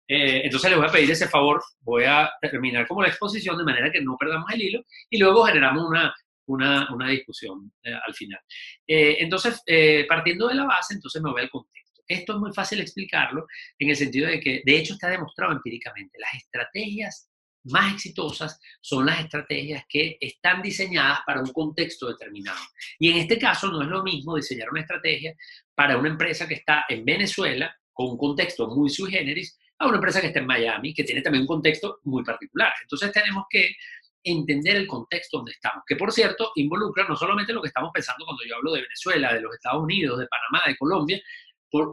Entonces 0.08 0.70
les 0.70 0.78
voy 0.78 0.88
a 0.88 0.92
pedir 0.92 1.10
ese 1.10 1.28
favor, 1.28 1.62
voy 1.80 2.04
a 2.04 2.30
terminar 2.40 2.86
como 2.86 3.02
la 3.02 3.08
exposición 3.08 3.58
de 3.58 3.64
manera 3.64 3.90
que 3.90 4.00
no 4.00 4.16
perdamos 4.18 4.50
el 4.52 4.62
hilo 4.62 4.82
y 5.10 5.18
luego 5.18 5.44
generamos 5.44 5.84
una, 5.88 6.14
una, 6.46 6.92
una 6.94 7.08
discusión 7.08 7.72
al 7.84 8.14
final. 8.14 8.40
entonces, 8.86 9.62
partiendo 10.08 10.48
de 10.48 10.54
la 10.54 10.64
base, 10.64 10.94
entonces 10.94 11.20
me 11.22 11.30
voy 11.30 11.42
al 11.42 11.50
contexto. 11.50 12.02
Esto 12.08 12.34
es 12.34 12.38
muy 12.38 12.52
fácil 12.52 12.80
explicarlo 12.80 13.46
en 13.78 13.90
el 13.90 13.96
sentido 13.96 14.28
de 14.28 14.40
que, 14.40 14.62
de 14.64 14.76
hecho, 14.76 14.94
está 14.94 15.08
demostrado 15.08 15.52
empíricamente. 15.52 16.18
Las 16.18 16.34
estrategias 16.34 17.28
más 17.64 17.94
exitosas 17.94 18.60
son 18.80 19.06
las 19.06 19.20
estrategias 19.20 19.84
que 19.88 20.16
están 20.20 20.62
diseñadas 20.62 21.20
para 21.26 21.40
un 21.40 21.52
contexto 21.52 22.08
determinado. 22.08 22.60
Y 22.98 23.10
en 23.10 23.16
este 23.18 23.38
caso 23.38 23.68
no 23.68 23.82
es 23.82 23.88
lo 23.88 24.02
mismo 24.02 24.36
diseñar 24.36 24.70
una 24.70 24.82
estrategia 24.82 25.34
para 25.74 25.98
una 25.98 26.08
empresa 26.08 26.46
que 26.46 26.54
está 26.54 26.84
en 26.88 27.04
Venezuela 27.04 27.74
con 27.92 28.10
un 28.10 28.18
contexto 28.18 28.68
muy 28.68 28.88
sui 28.88 29.10
generis 29.10 29.58
a 29.78 29.86
una 29.86 29.96
empresa 29.96 30.20
que 30.20 30.28
está 30.28 30.40
en 30.40 30.46
Miami 30.46 30.94
que 30.94 31.04
tiene 31.04 31.22
también 31.22 31.42
un 31.42 31.48
contexto 31.48 32.00
muy 32.04 32.24
particular. 32.24 32.72
Entonces 32.82 33.12
tenemos 33.12 33.44
que 33.50 33.76
entender 34.24 34.76
el 34.76 34.86
contexto 34.86 35.38
donde 35.38 35.52
estamos, 35.52 35.84
que 35.86 35.94
por 35.94 36.12
cierto 36.12 36.50
involucra 36.56 37.06
no 37.06 37.14
solamente 37.14 37.52
lo 37.52 37.62
que 37.62 37.68
estamos 37.68 37.90
pensando 37.94 38.24
cuando 38.24 38.42
yo 38.44 38.56
hablo 38.56 38.72
de 38.72 38.82
Venezuela, 38.82 39.32
de 39.32 39.40
los 39.40 39.54
Estados 39.54 39.82
Unidos, 39.82 40.18
de 40.18 40.26
Panamá, 40.26 40.66
de 40.66 40.76
Colombia, 40.76 41.22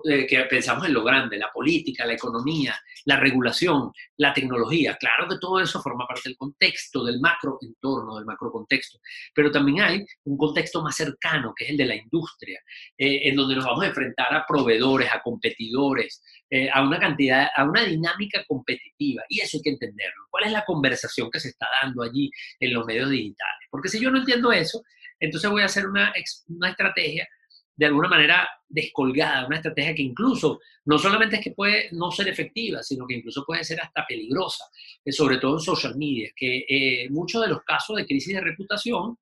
eh, 0.10 0.26
que 0.28 0.44
pensamos 0.46 0.86
en 0.86 0.94
lo 0.94 1.04
grande, 1.04 1.38
la 1.38 1.52
política, 1.52 2.06
la 2.06 2.14
economía, 2.14 2.76
la 3.06 3.20
regulación, 3.20 3.92
la 4.18 4.34
tecnología. 4.34 4.98
Claro 4.98 5.28
que 5.28 5.38
todo 5.40 5.60
eso 5.60 5.82
forma 5.82 6.08
parte 6.08 6.30
del 6.30 6.38
contexto, 6.38 7.04
del 7.04 7.20
macro 7.20 7.58
entorno, 7.62 8.16
del 8.16 8.26
macro 8.26 8.52
contexto. 8.52 9.00
Pero 9.34 9.52
también 9.52 9.82
hay 9.82 10.06
un 10.26 10.38
contexto 10.38 10.82
más 10.82 10.96
cercano, 10.96 11.54
que 11.56 11.66
es 11.66 11.72
el 11.72 11.78
de 11.78 11.86
la 11.86 11.96
industria, 11.96 12.60
eh, 12.98 13.30
en 13.30 13.36
donde 13.36 13.56
nos 13.56 13.66
vamos 13.66 13.84
a 13.84 13.88
enfrentar 13.88 14.34
a 14.34 14.46
proveedores, 14.46 15.10
a 15.12 15.22
competidores, 15.22 16.22
eh, 16.50 16.70
a 16.72 16.82
una 16.82 17.00
cantidad, 17.00 17.48
a 17.56 17.64
una 17.64 17.84
dinámica 17.84 18.44
competitiva. 18.48 19.24
Y 19.30 19.42
eso 19.42 19.58
hay 19.58 19.62
que 19.62 19.70
entenderlo. 19.72 20.28
¿Cuál 20.30 20.46
es 20.46 20.52
la 20.52 20.66
conversación 20.66 21.30
que 21.32 21.40
se 21.40 21.50
está 21.50 21.68
dando 21.82 22.04
allí 22.04 22.30
en 22.60 22.74
los 22.74 22.86
medios 22.86 23.10
digitales? 23.10 23.68
Porque 23.70 23.90
si 23.90 24.00
yo 24.00 24.12
no 24.12 24.20
entiendo 24.20 24.52
eso, 24.52 24.84
entonces 25.20 25.50
voy 25.50 25.62
a 25.62 25.66
hacer 25.66 25.88
una, 25.88 26.14
una 26.48 26.70
estrategia 26.70 27.28
de 27.76 27.86
alguna 27.86 28.08
manera 28.08 28.48
descolgada, 28.68 29.48
una 29.48 29.58
estrategia 29.58 29.96
que 29.96 30.02
incluso 30.02 30.60
no 30.86 30.98
solamente 30.98 31.38
es 31.38 31.44
que 31.44 31.52
puede 31.52 31.90
no 31.92 32.12
ser 32.12 32.28
efectiva, 32.28 32.84
sino 32.84 33.06
que 33.06 33.16
incluso 33.16 33.44
puede 33.46 33.64
ser 33.64 33.82
hasta 33.82 34.06
peligrosa, 34.06 34.66
eh, 35.04 35.12
sobre 35.12 35.38
todo 35.38 35.56
en 35.56 35.62
social 35.62 35.96
media, 35.96 36.32
que 36.36 36.66
eh, 36.68 37.10
muchos 37.10 37.42
de 37.42 37.50
los 37.50 37.64
casos 37.64 37.96
de 37.96 38.06
crisis 38.06 38.36
de 38.36 38.42
reputación 38.42 39.18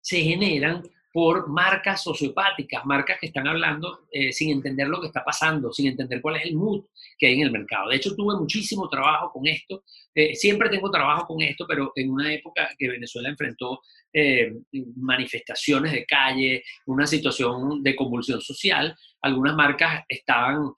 se 0.00 0.20
generan 0.22 0.82
por 1.18 1.48
marcas 1.48 2.00
sociopáticas, 2.04 2.86
marcas 2.86 3.18
que 3.18 3.26
están 3.26 3.48
hablando 3.48 4.06
eh, 4.12 4.32
sin 4.32 4.50
entender 4.50 4.86
lo 4.86 5.00
que 5.00 5.08
está 5.08 5.24
pasando, 5.24 5.72
sin 5.72 5.88
entender 5.88 6.22
cuál 6.22 6.36
es 6.36 6.44
el 6.44 6.54
mood 6.54 6.84
que 7.18 7.26
hay 7.26 7.34
en 7.34 7.42
el 7.42 7.50
mercado. 7.50 7.88
De 7.88 7.96
hecho, 7.96 8.14
tuve 8.14 8.38
muchísimo 8.38 8.88
trabajo 8.88 9.32
con 9.32 9.44
esto, 9.48 9.82
eh, 10.14 10.36
siempre 10.36 10.68
tengo 10.68 10.88
trabajo 10.92 11.26
con 11.26 11.42
esto, 11.42 11.66
pero 11.66 11.90
en 11.96 12.12
una 12.12 12.32
época 12.32 12.68
que 12.78 12.88
Venezuela 12.88 13.30
enfrentó 13.30 13.80
eh, 14.12 14.52
manifestaciones 14.94 15.90
de 15.90 16.06
calle, 16.06 16.62
una 16.86 17.04
situación 17.04 17.82
de 17.82 17.96
convulsión 17.96 18.40
social, 18.40 18.94
algunas 19.20 19.56
marcas 19.56 20.04
estaban 20.08 20.70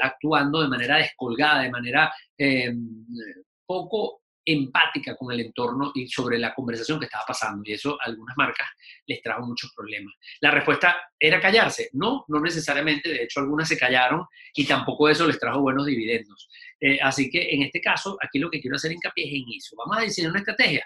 actuando 0.00 0.60
de 0.60 0.68
manera 0.68 0.96
descolgada, 0.96 1.62
de 1.62 1.70
manera 1.70 2.12
poco 3.64 4.21
empática 4.44 5.16
con 5.16 5.32
el 5.32 5.40
entorno 5.40 5.92
y 5.94 6.08
sobre 6.08 6.38
la 6.38 6.54
conversación 6.54 6.98
que 6.98 7.06
estaba 7.06 7.24
pasando. 7.26 7.62
Y 7.64 7.72
eso 7.72 7.96
a 8.00 8.06
algunas 8.06 8.36
marcas 8.36 8.68
les 9.06 9.22
trajo 9.22 9.46
muchos 9.46 9.72
problemas. 9.76 10.14
La 10.40 10.50
respuesta 10.50 10.96
era 11.18 11.40
callarse. 11.40 11.90
No, 11.92 12.24
no 12.28 12.40
necesariamente. 12.40 13.08
De 13.08 13.24
hecho, 13.24 13.40
algunas 13.40 13.68
se 13.68 13.78
callaron 13.78 14.24
y 14.54 14.64
tampoco 14.64 15.08
eso 15.08 15.26
les 15.26 15.38
trajo 15.38 15.60
buenos 15.60 15.86
dividendos. 15.86 16.48
Eh, 16.80 16.98
así 17.00 17.30
que 17.30 17.50
en 17.50 17.62
este 17.62 17.80
caso, 17.80 18.16
aquí 18.20 18.38
lo 18.38 18.50
que 18.50 18.60
quiero 18.60 18.76
hacer 18.76 18.92
hincapié 18.92 19.26
es 19.26 19.34
en 19.34 19.44
eso. 19.56 19.76
Vamos 19.76 19.98
a 19.98 20.02
diseñar 20.02 20.30
una 20.30 20.40
estrategia. 20.40 20.84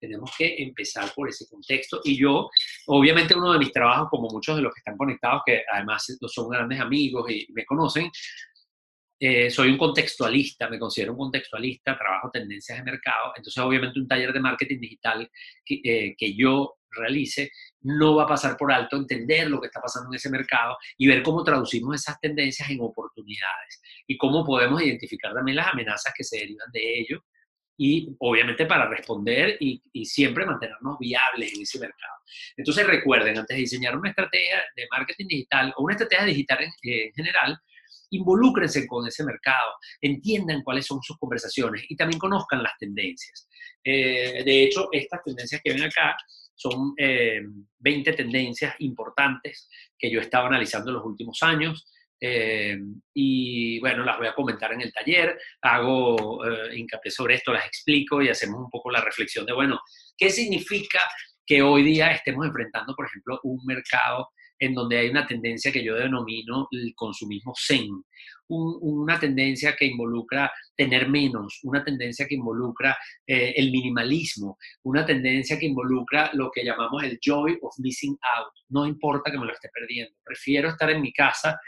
Tenemos 0.00 0.30
que 0.36 0.62
empezar 0.62 1.12
por 1.14 1.28
ese 1.28 1.46
contexto. 1.48 2.00
Y 2.04 2.16
yo, 2.16 2.48
obviamente, 2.86 3.36
uno 3.36 3.52
de 3.52 3.58
mis 3.58 3.72
trabajos, 3.72 4.08
como 4.10 4.28
muchos 4.30 4.56
de 4.56 4.62
los 4.62 4.72
que 4.72 4.78
están 4.78 4.96
conectados, 4.96 5.42
que 5.44 5.62
además 5.72 6.06
son 6.26 6.48
grandes 6.48 6.80
amigos 6.80 7.28
y 7.30 7.46
me 7.52 7.64
conocen, 7.64 8.10
eh, 9.20 9.50
soy 9.50 9.70
un 9.70 9.78
contextualista, 9.78 10.68
me 10.68 10.78
considero 10.78 11.12
un 11.12 11.18
contextualista, 11.18 11.98
trabajo 11.98 12.30
tendencias 12.30 12.78
de 12.78 12.84
mercado, 12.84 13.32
entonces 13.36 13.62
obviamente 13.62 13.98
un 13.98 14.06
taller 14.06 14.32
de 14.32 14.40
marketing 14.40 14.78
digital 14.78 15.30
que, 15.64 15.80
eh, 15.82 16.14
que, 16.16 16.36
yo 16.36 16.76
realice 16.90 17.50
no 17.80 18.14
va 18.14 18.24
a 18.24 18.28
pasar 18.28 18.56
por 18.56 18.72
alto 18.72 18.96
entender 18.96 19.50
lo 19.50 19.60
que 19.60 19.66
está 19.66 19.80
pasando 19.80 20.08
en 20.10 20.16
ese 20.16 20.30
mercado 20.30 20.76
y 20.96 21.08
ver 21.08 21.22
cómo 21.22 21.42
traducimos 21.42 21.96
esas 21.96 22.18
tendencias 22.20 22.70
en 22.70 22.80
oportunidades 22.80 23.82
y 24.06 24.16
cómo 24.16 24.44
podemos 24.44 24.80
identificar 24.82 25.34
también 25.34 25.56
las 25.56 25.72
amenazas 25.72 26.14
que 26.16 26.24
se 26.24 26.38
derivan 26.38 26.70
de 26.72 27.00
ello 27.00 27.24
y 27.76 28.14
obviamente 28.20 28.66
para 28.66 28.88
responder 28.88 29.56
y, 29.60 29.82
y, 29.92 30.04
siempre 30.04 30.44
mantenernos 30.44 30.98
viables 30.98 31.54
en 31.54 31.62
ese 31.62 31.78
mercado. 31.78 32.14
Entonces 32.56 32.86
recuerden, 32.86 33.38
antes 33.38 33.56
de 33.56 33.60
diseñar 33.60 33.96
una 33.96 34.10
estrategia 34.10 34.64
de 34.74 34.86
marketing 34.90 35.26
digital 35.28 35.72
o 35.76 35.84
una 35.84 35.94
estrategia 35.94 36.24
digital 36.24 36.58
en, 36.62 36.72
en 36.82 37.12
general, 37.12 37.58
involúcrense 38.10 38.86
con 38.86 39.06
ese 39.06 39.24
mercado, 39.24 39.74
entiendan 40.00 40.62
cuáles 40.62 40.86
son 40.86 41.00
sus 41.02 41.16
conversaciones 41.18 41.84
y 41.88 41.96
también 41.96 42.18
conozcan 42.18 42.62
las 42.62 42.72
tendencias. 42.78 43.48
Eh, 43.84 44.42
de 44.44 44.62
hecho, 44.64 44.88
estas 44.92 45.22
tendencias 45.22 45.60
que 45.62 45.72
ven 45.72 45.82
acá 45.82 46.16
son 46.54 46.94
20 46.96 48.10
eh, 48.10 48.12
tendencias 48.14 48.74
importantes 48.80 49.68
que 49.96 50.10
yo 50.10 50.20
estaba 50.20 50.48
analizando 50.48 50.90
en 50.90 50.96
los 50.96 51.04
últimos 51.04 51.38
años. 51.42 51.86
Eh, 52.20 52.76
y 53.14 53.78
bueno, 53.78 54.04
las 54.04 54.18
voy 54.18 54.26
a 54.26 54.34
comentar 54.34 54.72
en 54.72 54.80
el 54.80 54.92
taller, 54.92 55.38
hago 55.62 56.40
hincapié 56.72 57.12
sobre 57.12 57.36
esto, 57.36 57.52
las 57.52 57.66
explico 57.66 58.20
y 58.20 58.28
hacemos 58.28 58.58
un 58.58 58.70
poco 58.70 58.90
la 58.90 59.00
reflexión 59.00 59.46
de, 59.46 59.52
bueno, 59.52 59.78
¿qué 60.16 60.28
significa 60.30 61.00
que 61.46 61.62
hoy 61.62 61.82
día 61.82 62.10
estemos 62.10 62.44
enfrentando, 62.44 62.94
por 62.94 63.06
ejemplo, 63.06 63.40
un 63.44 63.64
mercado 63.64 64.30
en 64.58 64.74
donde 64.74 64.98
hay 64.98 65.08
una 65.08 65.26
tendencia 65.26 65.72
que 65.72 65.84
yo 65.84 65.94
denomino 65.94 66.68
el 66.70 66.92
consumismo 66.94 67.52
zen, 67.56 67.88
una 68.48 69.18
tendencia 69.20 69.76
que 69.76 69.86
involucra 69.86 70.50
tener 70.74 71.08
menos, 71.08 71.60
una 71.62 71.84
tendencia 71.84 72.26
que 72.26 72.34
involucra 72.34 72.96
eh, 73.26 73.54
el 73.56 73.70
minimalismo, 73.70 74.58
una 74.84 75.04
tendencia 75.04 75.58
que 75.58 75.66
involucra 75.66 76.30
lo 76.32 76.50
que 76.50 76.64
llamamos 76.64 77.02
el 77.04 77.18
joy 77.22 77.58
of 77.60 77.74
missing 77.78 78.16
out. 78.36 78.52
No 78.70 78.86
importa 78.86 79.30
que 79.30 79.38
me 79.38 79.46
lo 79.46 79.52
esté 79.52 79.68
perdiendo, 79.68 80.14
prefiero 80.24 80.70
estar 80.70 80.90
en 80.90 81.02
mi 81.02 81.12
casa, 81.12 81.58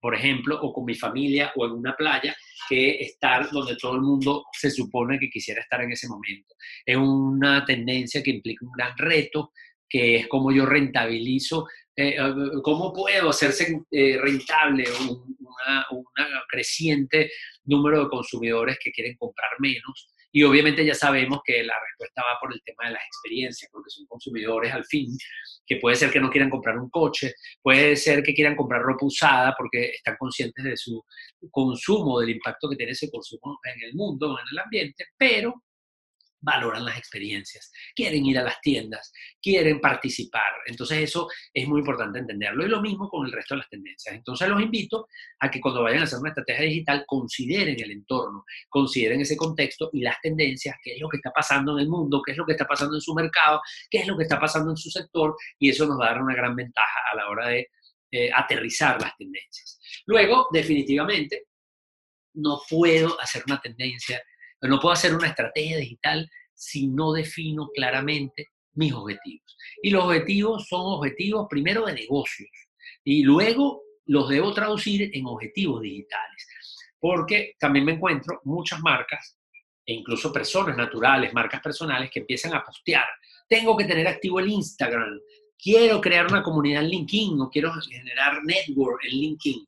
por 0.00 0.14
ejemplo, 0.14 0.58
o 0.60 0.72
con 0.72 0.84
mi 0.84 0.94
familia 0.94 1.52
o 1.56 1.66
en 1.66 1.72
una 1.72 1.94
playa, 1.96 2.34
que 2.68 2.96
estar 3.00 3.50
donde 3.50 3.76
todo 3.76 3.94
el 3.94 4.02
mundo 4.02 4.44
se 4.52 4.70
supone 4.70 5.18
que 5.18 5.28
quisiera 5.28 5.60
estar 5.60 5.82
en 5.82 5.92
ese 5.92 6.08
momento. 6.08 6.54
Es 6.84 6.96
una 6.96 7.64
tendencia 7.64 8.22
que 8.22 8.30
implica 8.30 8.64
un 8.64 8.72
gran 8.72 8.96
reto, 8.96 9.52
que 9.88 10.16
es 10.16 10.28
como 10.28 10.50
yo 10.50 10.66
rentabilizo 10.66 11.66
eh, 11.96 12.16
eh, 12.18 12.34
¿cómo 12.62 12.92
puedo 12.92 13.30
hacerse 13.30 13.80
eh, 13.90 14.18
rentable 14.20 14.84
un 15.90 16.04
creciente 16.48 17.30
número 17.64 18.04
de 18.04 18.10
consumidores 18.10 18.78
que 18.82 18.90
quieren 18.90 19.16
comprar 19.16 19.50
menos? 19.60 20.10
Y 20.32 20.42
obviamente 20.42 20.84
ya 20.84 20.94
sabemos 20.94 21.40
que 21.44 21.62
la 21.62 21.74
respuesta 21.88 22.22
va 22.22 22.40
por 22.40 22.52
el 22.52 22.60
tema 22.64 22.88
de 22.88 22.94
las 22.94 23.04
experiencias, 23.06 23.70
porque 23.72 23.90
son 23.90 24.04
consumidores 24.06 24.72
al 24.72 24.84
fin, 24.84 25.06
que 25.64 25.76
puede 25.76 25.94
ser 25.94 26.10
que 26.10 26.18
no 26.18 26.28
quieran 26.28 26.50
comprar 26.50 26.76
un 26.76 26.90
coche, 26.90 27.34
puede 27.62 27.94
ser 27.94 28.24
que 28.24 28.34
quieran 28.34 28.56
comprar 28.56 28.82
ropa 28.82 29.06
usada 29.06 29.54
porque 29.56 29.90
están 29.90 30.16
conscientes 30.18 30.64
de 30.64 30.76
su 30.76 31.04
consumo, 31.52 32.18
del 32.18 32.30
impacto 32.30 32.68
que 32.68 32.76
tiene 32.76 32.92
ese 32.92 33.08
consumo 33.12 33.60
en 33.62 33.80
el 33.84 33.94
mundo, 33.94 34.36
en 34.36 34.44
el 34.50 34.58
ambiente, 34.58 35.04
pero 35.16 35.54
valoran 36.44 36.84
las 36.84 36.98
experiencias, 36.98 37.72
quieren 37.94 38.24
ir 38.26 38.38
a 38.38 38.42
las 38.42 38.60
tiendas, 38.60 39.12
quieren 39.40 39.80
participar. 39.80 40.52
Entonces 40.66 40.98
eso 40.98 41.28
es 41.52 41.66
muy 41.66 41.80
importante 41.80 42.18
entenderlo. 42.18 42.64
Y 42.64 42.68
lo 42.68 42.80
mismo 42.80 43.08
con 43.08 43.26
el 43.26 43.32
resto 43.32 43.54
de 43.54 43.58
las 43.60 43.68
tendencias. 43.68 44.14
Entonces 44.14 44.48
los 44.48 44.60
invito 44.60 45.08
a 45.40 45.50
que 45.50 45.60
cuando 45.60 45.82
vayan 45.82 46.00
a 46.00 46.04
hacer 46.04 46.18
una 46.18 46.30
estrategia 46.30 46.64
digital 46.64 47.04
consideren 47.06 47.76
el 47.82 47.90
entorno, 47.90 48.44
consideren 48.68 49.20
ese 49.20 49.36
contexto 49.36 49.90
y 49.92 50.02
las 50.02 50.20
tendencias, 50.20 50.76
qué 50.82 50.94
es 50.94 51.00
lo 51.00 51.08
que 51.08 51.16
está 51.16 51.30
pasando 51.30 51.72
en 51.72 51.80
el 51.80 51.88
mundo, 51.88 52.22
qué 52.24 52.32
es 52.32 52.38
lo 52.38 52.44
que 52.44 52.52
está 52.52 52.66
pasando 52.66 52.94
en 52.94 53.00
su 53.00 53.14
mercado, 53.14 53.60
qué 53.90 53.98
es 53.98 54.06
lo 54.06 54.16
que 54.16 54.24
está 54.24 54.38
pasando 54.38 54.70
en 54.70 54.76
su 54.76 54.90
sector 54.90 55.34
y 55.58 55.70
eso 55.70 55.86
nos 55.86 55.98
va 55.98 56.06
a 56.06 56.10
dar 56.10 56.22
una 56.22 56.34
gran 56.34 56.54
ventaja 56.54 57.00
a 57.12 57.16
la 57.16 57.28
hora 57.28 57.48
de 57.48 57.68
eh, 58.10 58.30
aterrizar 58.32 59.00
las 59.00 59.16
tendencias. 59.16 59.80
Luego, 60.06 60.48
definitivamente, 60.52 61.46
no 62.34 62.60
puedo 62.68 63.20
hacer 63.20 63.42
una 63.46 63.60
tendencia 63.60 64.22
no 64.68 64.80
puedo 64.80 64.92
hacer 64.92 65.14
una 65.14 65.28
estrategia 65.28 65.78
digital 65.78 66.30
si 66.54 66.86
no 66.86 67.12
defino 67.12 67.68
claramente 67.74 68.48
mis 68.74 68.92
objetivos. 68.92 69.56
Y 69.82 69.90
los 69.90 70.04
objetivos 70.04 70.66
son 70.68 70.80
objetivos 70.84 71.46
primero 71.48 71.86
de 71.86 71.94
negocios 71.94 72.50
y 73.04 73.22
luego 73.22 73.82
los 74.06 74.28
debo 74.28 74.52
traducir 74.52 75.10
en 75.12 75.26
objetivos 75.26 75.82
digitales. 75.82 76.48
Porque 76.98 77.54
también 77.58 77.84
me 77.84 77.92
encuentro 77.92 78.40
muchas 78.44 78.80
marcas 78.80 79.36
e 79.86 79.92
incluso 79.92 80.32
personas 80.32 80.76
naturales, 80.76 81.32
marcas 81.34 81.60
personales 81.60 82.10
que 82.10 82.20
empiezan 82.20 82.54
a 82.54 82.64
postear. 82.64 83.04
Tengo 83.48 83.76
que 83.76 83.84
tener 83.84 84.08
activo 84.08 84.40
el 84.40 84.48
Instagram, 84.48 85.20
quiero 85.58 86.00
crear 86.00 86.26
una 86.26 86.42
comunidad 86.42 86.82
en 86.82 86.88
LinkedIn 86.88 87.40
o 87.40 87.50
quiero 87.50 87.72
generar 87.74 88.42
network 88.44 89.04
en 89.04 89.18
LinkedIn. 89.18 89.66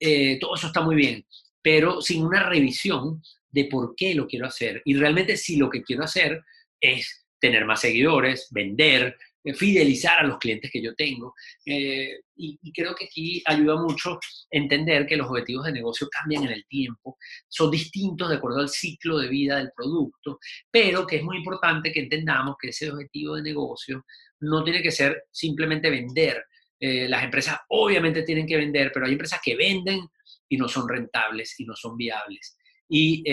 Eh, 0.00 0.38
todo 0.40 0.56
eso 0.56 0.66
está 0.66 0.80
muy 0.80 0.96
bien, 0.96 1.24
pero 1.62 2.00
sin 2.00 2.24
una 2.24 2.48
revisión 2.48 3.22
de 3.52 3.66
por 3.66 3.94
qué 3.96 4.14
lo 4.14 4.26
quiero 4.26 4.46
hacer. 4.46 4.82
Y 4.84 4.94
realmente 4.94 5.36
si 5.36 5.56
lo 5.56 5.70
que 5.70 5.82
quiero 5.82 6.04
hacer 6.04 6.42
es 6.80 7.26
tener 7.38 7.64
más 7.64 7.80
seguidores, 7.80 8.48
vender, 8.50 9.16
eh, 9.44 9.54
fidelizar 9.54 10.20
a 10.20 10.26
los 10.26 10.38
clientes 10.38 10.70
que 10.70 10.82
yo 10.82 10.94
tengo. 10.94 11.34
Eh, 11.66 12.20
y, 12.36 12.72
creo 12.72 12.94
que 12.94 13.04
aquí 13.06 13.42
ayuda 13.44 13.76
mucho 13.76 14.18
entender 14.50 15.06
que 15.06 15.16
los 15.16 15.28
objetivos 15.28 15.66
de 15.66 15.72
negocio 15.72 16.08
cambian 16.08 16.44
en 16.44 16.52
el 16.52 16.66
tiempo, 16.66 17.18
son 17.48 17.70
distintos 17.70 18.28
de 18.28 18.36
acuerdo 18.36 18.60
al 18.60 18.68
ciclo 18.68 19.18
de 19.18 19.28
vida 19.28 19.58
del 19.58 19.70
producto, 19.76 20.38
pero 20.70 21.06
que 21.06 21.16
es 21.16 21.22
muy 21.22 21.36
importante 21.36 21.92
que 21.92 22.00
entendamos 22.00 22.56
que 22.60 22.68
ese 22.68 22.90
objetivo 22.90 23.36
de 23.36 23.42
negocio 23.42 24.04
no 24.40 24.64
tiene 24.64 24.82
que 24.82 24.90
ser 24.90 25.24
simplemente 25.30 25.90
vender. 25.90 26.44
Eh, 26.80 27.08
las 27.08 27.22
empresas 27.22 27.58
obviamente 27.68 28.22
tienen 28.22 28.46
que 28.46 28.56
vender, 28.56 28.90
pero 28.92 29.06
hay 29.06 29.12
empresas 29.12 29.40
que 29.42 29.56
venden 29.56 30.00
y 30.48 30.56
no 30.56 30.68
son 30.68 30.88
rentables 30.88 31.58
y 31.58 31.64
no 31.64 31.76
son 31.76 31.96
viables. 31.96 32.56
Y 32.94 33.24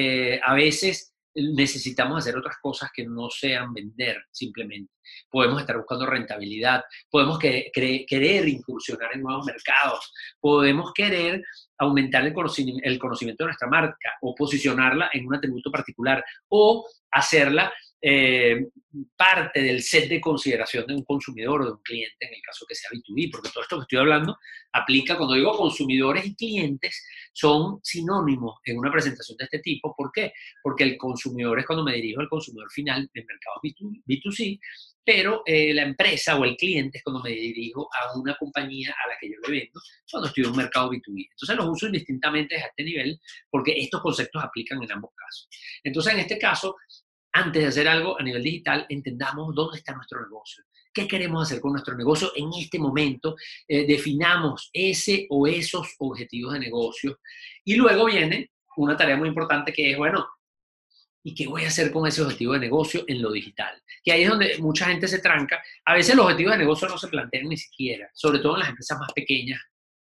a 0.41 0.53
veces 0.53 1.13
necesitamos 1.35 2.19
hacer 2.19 2.37
otras 2.37 2.55
cosas 2.61 2.89
que 2.93 3.05
no 3.05 3.29
sean 3.29 3.73
vender 3.73 4.23
simplemente. 4.31 4.93
Podemos 5.29 5.59
estar 5.61 5.77
buscando 5.77 6.05
rentabilidad, 6.05 6.83
podemos 7.09 7.39
querer 7.39 8.47
incursionar 8.47 9.09
en 9.13 9.21
nuevos 9.21 9.45
mercados, 9.45 10.13
podemos 10.39 10.93
querer 10.93 11.43
aumentar 11.77 12.25
el 12.25 12.33
conocimiento 12.33 13.43
de 13.43 13.47
nuestra 13.47 13.67
marca 13.67 14.13
o 14.21 14.33
posicionarla 14.33 15.09
en 15.13 15.27
un 15.27 15.35
atributo 15.35 15.71
particular 15.71 16.23
o 16.49 16.87
hacerla 17.11 17.73
eh, 18.01 18.67
parte 19.15 19.61
del 19.61 19.81
set 19.81 20.09
de 20.09 20.21
consideración 20.21 20.87
de 20.87 20.95
un 20.95 21.03
consumidor 21.03 21.61
o 21.61 21.65
de 21.65 21.71
un 21.73 21.81
cliente, 21.83 22.25
en 22.25 22.33
el 22.33 22.41
caso 22.41 22.65
que 22.67 22.75
sea 22.75 22.89
B2B, 22.91 23.29
porque 23.31 23.49
todo 23.49 23.63
esto 23.63 23.77
que 23.77 23.81
estoy 23.83 23.99
hablando 23.99 24.37
aplica, 24.71 25.17
cuando 25.17 25.35
digo 25.35 25.55
consumidores 25.55 26.25
y 26.25 26.35
clientes, 26.35 27.05
son 27.33 27.79
sinónimos 27.83 28.59
en 28.63 28.77
una 28.77 28.91
presentación 28.91 29.37
de 29.37 29.45
este 29.45 29.59
tipo. 29.59 29.93
¿Por 29.95 30.11
qué? 30.11 30.33
Porque 30.63 30.83
el 30.83 30.97
consumidor 30.97 31.59
es 31.59 31.65
cuando 31.65 31.83
me 31.83 31.93
dirijo 31.93 32.21
al 32.21 32.29
consumidor 32.29 32.71
final 32.71 33.09
del 33.13 33.25
mercado 33.25 33.59
B2, 33.63 34.35
c 34.35 34.59
pero 35.03 35.41
eh, 35.45 35.73
la 35.73 35.83
empresa 35.83 36.37
o 36.37 36.45
el 36.45 36.55
cliente 36.55 36.99
es 36.99 37.03
cuando 37.03 37.23
me 37.23 37.31
dirijo 37.31 37.89
a 37.91 38.17
una 38.17 38.35
compañía 38.37 38.91
a 38.91 39.09
la 39.09 39.15
que 39.19 39.27
yo 39.27 39.35
le 39.41 39.59
vendo, 39.59 39.81
cuando 40.09 40.27
estoy 40.27 40.43
en 40.43 40.51
un 40.51 40.57
mercado 40.57 40.91
B2B. 40.91 41.29
Entonces 41.31 41.55
los 41.55 41.67
uso 41.67 41.87
indistintamente 41.87 42.55
a 42.57 42.67
este 42.67 42.83
nivel 42.83 43.19
porque 43.49 43.73
estos 43.75 44.01
conceptos 44.01 44.43
aplican 44.43 44.83
en 44.83 44.91
ambos 44.91 45.09
casos. 45.15 45.49
Entonces 45.83 46.13
en 46.13 46.19
este 46.19 46.37
caso, 46.37 46.75
antes 47.31 47.61
de 47.61 47.67
hacer 47.67 47.87
algo 47.87 48.19
a 48.19 48.23
nivel 48.23 48.43
digital, 48.43 48.85
entendamos 48.89 49.53
dónde 49.53 49.77
está 49.77 49.93
nuestro 49.93 50.21
negocio. 50.21 50.63
¿Qué 50.93 51.07
queremos 51.07 51.43
hacer 51.43 51.61
con 51.61 51.71
nuestro 51.71 51.95
negocio 51.95 52.31
en 52.35 52.49
este 52.57 52.79
momento? 52.79 53.35
Eh, 53.67 53.85
definamos 53.85 54.69
ese 54.73 55.27
o 55.29 55.45
esos 55.45 55.95
objetivos 55.99 56.53
de 56.53 56.59
negocio. 56.59 57.19
Y 57.63 57.75
luego 57.75 58.05
viene 58.05 58.51
una 58.77 58.97
tarea 58.97 59.17
muy 59.17 59.27
importante 59.27 59.71
que 59.71 59.91
es, 59.91 59.97
bueno, 59.97 60.27
¿y 61.23 61.35
qué 61.35 61.47
voy 61.47 61.65
a 61.65 61.67
hacer 61.67 61.91
con 61.91 62.07
ese 62.07 62.21
objetivo 62.21 62.53
de 62.53 62.59
negocio 62.59 63.03
en 63.07 63.21
lo 63.21 63.31
digital? 63.31 63.81
Que 64.03 64.11
ahí 64.11 64.23
es 64.23 64.29
donde 64.29 64.57
mucha 64.59 64.85
gente 64.85 65.07
se 65.07 65.19
tranca. 65.19 65.61
A 65.85 65.93
veces 65.93 66.15
los 66.15 66.25
objetivos 66.25 66.53
de 66.53 66.59
negocio 66.59 66.87
no 66.87 66.97
se 66.97 67.07
plantean 67.07 67.47
ni 67.47 67.57
siquiera, 67.57 68.09
sobre 68.13 68.39
todo 68.39 68.55
en 68.55 68.61
las 68.61 68.69
empresas 68.69 68.99
más 68.99 69.13
pequeñas 69.13 69.59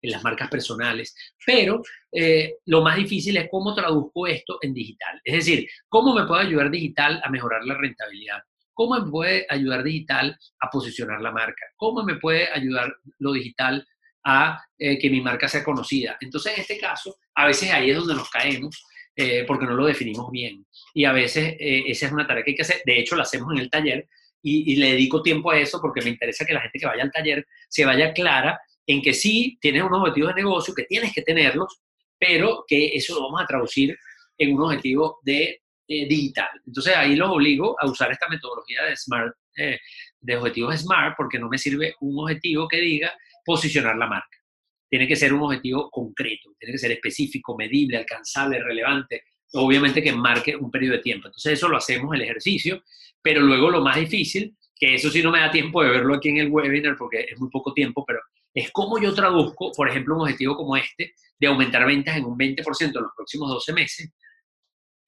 en 0.04 0.11
las 0.11 0.23
marcas 0.23 0.50
personales, 0.50 1.16
pero 1.44 1.82
eh, 2.12 2.56
lo 2.66 2.82
más 2.82 2.96
difícil 2.96 3.37
es 3.38 3.49
cómo 3.50 3.75
traduzco 3.75 4.26
esto 4.26 4.58
en 4.61 4.75
digital. 4.75 5.20
Es 5.25 5.37
decir, 5.37 5.66
cómo 5.88 6.14
me 6.14 6.26
puede 6.26 6.42
ayudar 6.46 6.70
digital 6.70 7.20
a 7.25 7.30
mejorar 7.30 7.64
la 7.64 7.75
rentabilidad, 7.75 8.42
cómo 8.75 9.00
me 9.00 9.11
puede 9.11 9.46
ayudar 9.49 9.82
digital 9.82 10.38
a 10.61 10.70
posicionar 10.70 11.23
la 11.23 11.30
marca, 11.30 11.64
cómo 11.76 12.02
me 12.02 12.16
puede 12.16 12.49
ayudar 12.52 12.94
lo 13.18 13.32
digital 13.32 13.87
a 14.25 14.62
eh, 14.78 14.99
que 14.99 15.08
mi 15.08 15.23
marca 15.23 15.49
sea 15.49 15.64
conocida. 15.64 16.18
Entonces, 16.20 16.52
en 16.55 16.61
este 16.61 16.78
caso, 16.78 17.16
a 17.35 17.46
veces 17.46 17.70
ahí 17.70 17.90
es 17.90 17.96
donde 17.96 18.14
nos 18.14 18.28
caemos 18.28 18.85
eh, 19.16 19.44
porque 19.46 19.64
no 19.64 19.74
lo 19.74 19.87
definimos 19.87 20.31
bien. 20.31 20.66
Y 20.92 21.07
a 21.07 21.12
veces 21.12 21.57
esa 21.59 22.07
es 22.07 22.12
una 22.12 22.26
tarea 22.26 22.44
que 22.44 22.50
hay 22.50 22.57
que 22.57 22.62
hacer. 22.62 22.83
De 22.85 22.98
hecho, 22.98 23.16
la 23.16 23.22
hacemos 23.22 23.52
en 23.55 23.61
el 23.61 23.70
taller 23.70 24.07
y, 24.42 24.72
y 24.72 24.76
le 24.76 24.92
dedico 24.92 25.22
tiempo 25.22 25.50
a 25.50 25.59
eso 25.59 25.81
porque 25.81 26.02
me 26.02 26.11
interesa 26.11 26.44
que 26.44 26.52
la 26.52 26.61
gente 26.61 26.78
que 26.78 26.87
vaya 26.87 27.02
al 27.02 27.11
taller 27.11 27.46
se 27.68 27.87
vaya 27.87 28.12
clara 28.12 28.61
en 28.87 29.03
que 29.03 29.14
sí 29.14 29.59
tienes 29.61 29.83
unos 29.83 30.01
objetivos 30.01 30.35
de 30.35 30.42
negocio, 30.42 30.75
que 30.75 30.85
tienes 30.85 31.12
que 31.14 31.23
tenerlos, 31.23 31.81
pero 32.18 32.64
que 32.66 32.88
eso 32.94 33.14
lo 33.14 33.23
vamos 33.23 33.42
a 33.42 33.47
traducir 33.47 33.97
en 34.38 34.55
un 34.55 34.62
objetivo 34.62 35.18
de 35.23 35.62
eh, 35.87 36.07
digital. 36.07 36.49
Entonces 36.66 36.97
ahí 36.97 37.16
los 37.16 37.31
obligo 37.31 37.77
a 37.81 37.87
usar 37.87 38.11
esta 38.11 38.29
metodología 38.29 38.85
de 38.85 38.97
SMART, 38.97 39.35
eh, 39.57 39.79
de 40.20 40.37
objetivos 40.37 40.81
SMART, 40.81 41.14
porque 41.16 41.38
no 41.38 41.49
me 41.49 41.59
sirve 41.59 41.94
un 42.01 42.18
objetivo 42.18 42.66
que 42.68 42.79
diga 42.79 43.12
posicionar 43.44 43.97
la 43.97 44.07
marca. 44.07 44.38
Tiene 44.88 45.07
que 45.07 45.16
ser 45.16 45.33
un 45.33 45.42
objetivo 45.42 45.90
concreto, 45.90 46.51
tiene 46.59 46.73
que 46.73 46.79
ser 46.79 46.92
específico, 46.92 47.57
medible, 47.57 47.99
alcanzable, 47.99 48.62
relevante, 48.62 49.25
obviamente 49.53 50.03
que 50.03 50.12
marque 50.12 50.57
un 50.57 50.70
periodo 50.70 50.97
de 50.97 51.03
tiempo. 51.03 51.29
Entonces 51.29 51.53
eso 51.53 51.68
lo 51.68 51.77
hacemos 51.77 52.14
el 52.14 52.23
ejercicio, 52.23 52.83
pero 53.20 53.40
luego 53.40 53.70
lo 53.70 53.81
más 53.81 53.97
difícil, 53.97 54.57
que 54.75 54.94
eso 54.94 55.11
sí 55.11 55.23
no 55.23 55.31
me 55.31 55.40
da 55.40 55.51
tiempo 55.51 55.83
de 55.83 55.90
verlo 55.90 56.14
aquí 56.14 56.31
en 56.31 56.38
el 56.38 56.51
webinar 56.51 56.97
porque 56.97 57.27
es 57.31 57.38
muy 57.38 57.51
poco 57.51 57.73
tiempo, 57.73 58.05
pero 58.07 58.20
es 58.54 58.70
cómo 58.70 59.00
yo 59.00 59.12
traduzco, 59.12 59.72
por 59.72 59.88
ejemplo, 59.88 60.14
un 60.14 60.22
objetivo 60.22 60.56
como 60.56 60.76
este, 60.76 61.14
de 61.38 61.46
aumentar 61.46 61.84
ventas 61.84 62.16
en 62.16 62.24
un 62.24 62.38
20% 62.38 62.80
en 62.80 63.02
los 63.02 63.12
próximos 63.16 63.50
12 63.50 63.72
meses, 63.72 64.12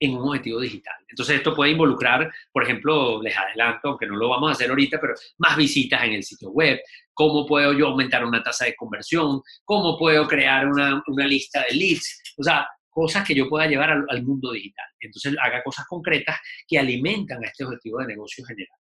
en 0.00 0.16
un 0.16 0.28
objetivo 0.28 0.60
digital. 0.60 0.96
Entonces 1.08 1.36
esto 1.36 1.54
puede 1.54 1.70
involucrar, 1.70 2.30
por 2.52 2.64
ejemplo, 2.64 3.22
les 3.22 3.36
adelanto, 3.36 3.88
aunque 3.88 4.06
no 4.06 4.16
lo 4.16 4.28
vamos 4.28 4.50
a 4.50 4.52
hacer 4.52 4.68
ahorita, 4.68 4.98
pero 5.00 5.14
más 5.38 5.56
visitas 5.56 6.02
en 6.04 6.14
el 6.14 6.24
sitio 6.24 6.50
web, 6.50 6.80
cómo 7.14 7.46
puedo 7.46 7.72
yo 7.72 7.86
aumentar 7.86 8.24
una 8.24 8.42
tasa 8.42 8.66
de 8.66 8.74
conversión, 8.74 9.40
cómo 9.64 9.96
puedo 9.96 10.26
crear 10.26 10.66
una, 10.66 11.02
lista 11.26 11.64
de 11.68 11.74
leads, 11.74 12.34
o 12.36 12.42
sea, 12.42 12.68
cosas 12.90 13.26
que 13.26 13.34
yo 13.34 13.48
pueda 13.48 13.66
llevar 13.66 13.90
al, 13.90 14.04
al 14.08 14.22
mundo 14.22 14.52
digital. 14.52 14.86
Entonces 15.00 15.34
haga 15.42 15.62
cosas 15.62 15.86
concretas 15.86 16.38
que 16.66 16.78
alimentan 16.78 17.42
a 17.42 17.46
este 17.46 17.64
objetivo 17.64 18.00
de 18.00 18.08
negocio 18.08 18.44
general. 18.44 18.78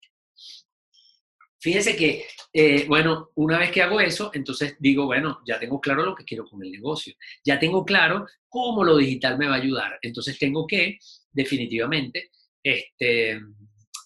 Fíjense 1.60 1.94
que, 1.94 2.26
eh, 2.52 2.86
bueno, 2.88 3.30
una 3.34 3.58
vez 3.58 3.70
que 3.70 3.82
hago 3.82 4.00
eso, 4.00 4.30
entonces 4.32 4.76
digo, 4.78 5.04
bueno, 5.04 5.40
ya 5.46 5.58
tengo 5.58 5.80
claro 5.80 6.04
lo 6.04 6.14
que 6.14 6.24
quiero 6.24 6.46
con 6.46 6.64
el 6.64 6.72
negocio, 6.72 7.14
ya 7.44 7.58
tengo 7.58 7.84
claro 7.84 8.26
cómo 8.48 8.82
lo 8.82 8.96
digital 8.96 9.36
me 9.36 9.46
va 9.46 9.56
a 9.56 9.58
ayudar. 9.58 9.98
Entonces 10.00 10.38
tengo 10.38 10.66
que, 10.66 10.98
definitivamente, 11.30 12.30
este, 12.62 13.40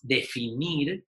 definir 0.02 1.04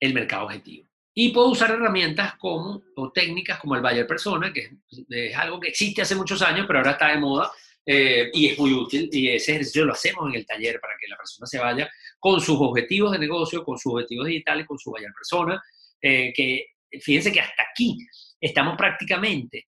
el 0.00 0.14
mercado 0.14 0.46
objetivo. 0.46 0.88
Y 1.14 1.28
puedo 1.28 1.50
usar 1.50 1.70
herramientas 1.70 2.34
como, 2.38 2.82
o 2.96 3.12
técnicas 3.12 3.60
como 3.60 3.76
el 3.76 3.82
Bayer 3.82 4.06
Persona, 4.06 4.52
que 4.52 4.78
es 5.10 5.36
algo 5.36 5.60
que 5.60 5.68
existe 5.68 6.02
hace 6.02 6.16
muchos 6.16 6.42
años, 6.42 6.66
pero 6.66 6.80
ahora 6.80 6.92
está 6.92 7.08
de 7.08 7.18
moda 7.18 7.52
eh, 7.84 8.30
y 8.32 8.46
es 8.46 8.58
muy 8.58 8.72
útil 8.72 9.08
y 9.10 9.28
ese 9.28 9.52
ejercicio 9.52 9.84
lo 9.84 9.92
hacemos 9.92 10.28
en 10.28 10.36
el 10.36 10.46
taller 10.46 10.78
para 10.80 10.94
que 11.00 11.08
la 11.08 11.16
persona 11.16 11.46
se 11.46 11.58
vaya 11.58 11.90
con 12.20 12.40
sus 12.40 12.56
objetivos 12.60 13.10
de 13.10 13.18
negocio, 13.18 13.64
con 13.64 13.76
sus 13.76 13.94
objetivos 13.94 14.26
digitales, 14.28 14.66
con 14.68 14.78
su 14.78 14.92
vaya 14.92 15.08
persona, 15.12 15.60
eh, 16.00 16.32
que 16.32 16.66
fíjense 17.00 17.32
que 17.32 17.40
hasta 17.40 17.64
aquí 17.70 17.98
estamos 18.40 18.76
prácticamente 18.76 19.66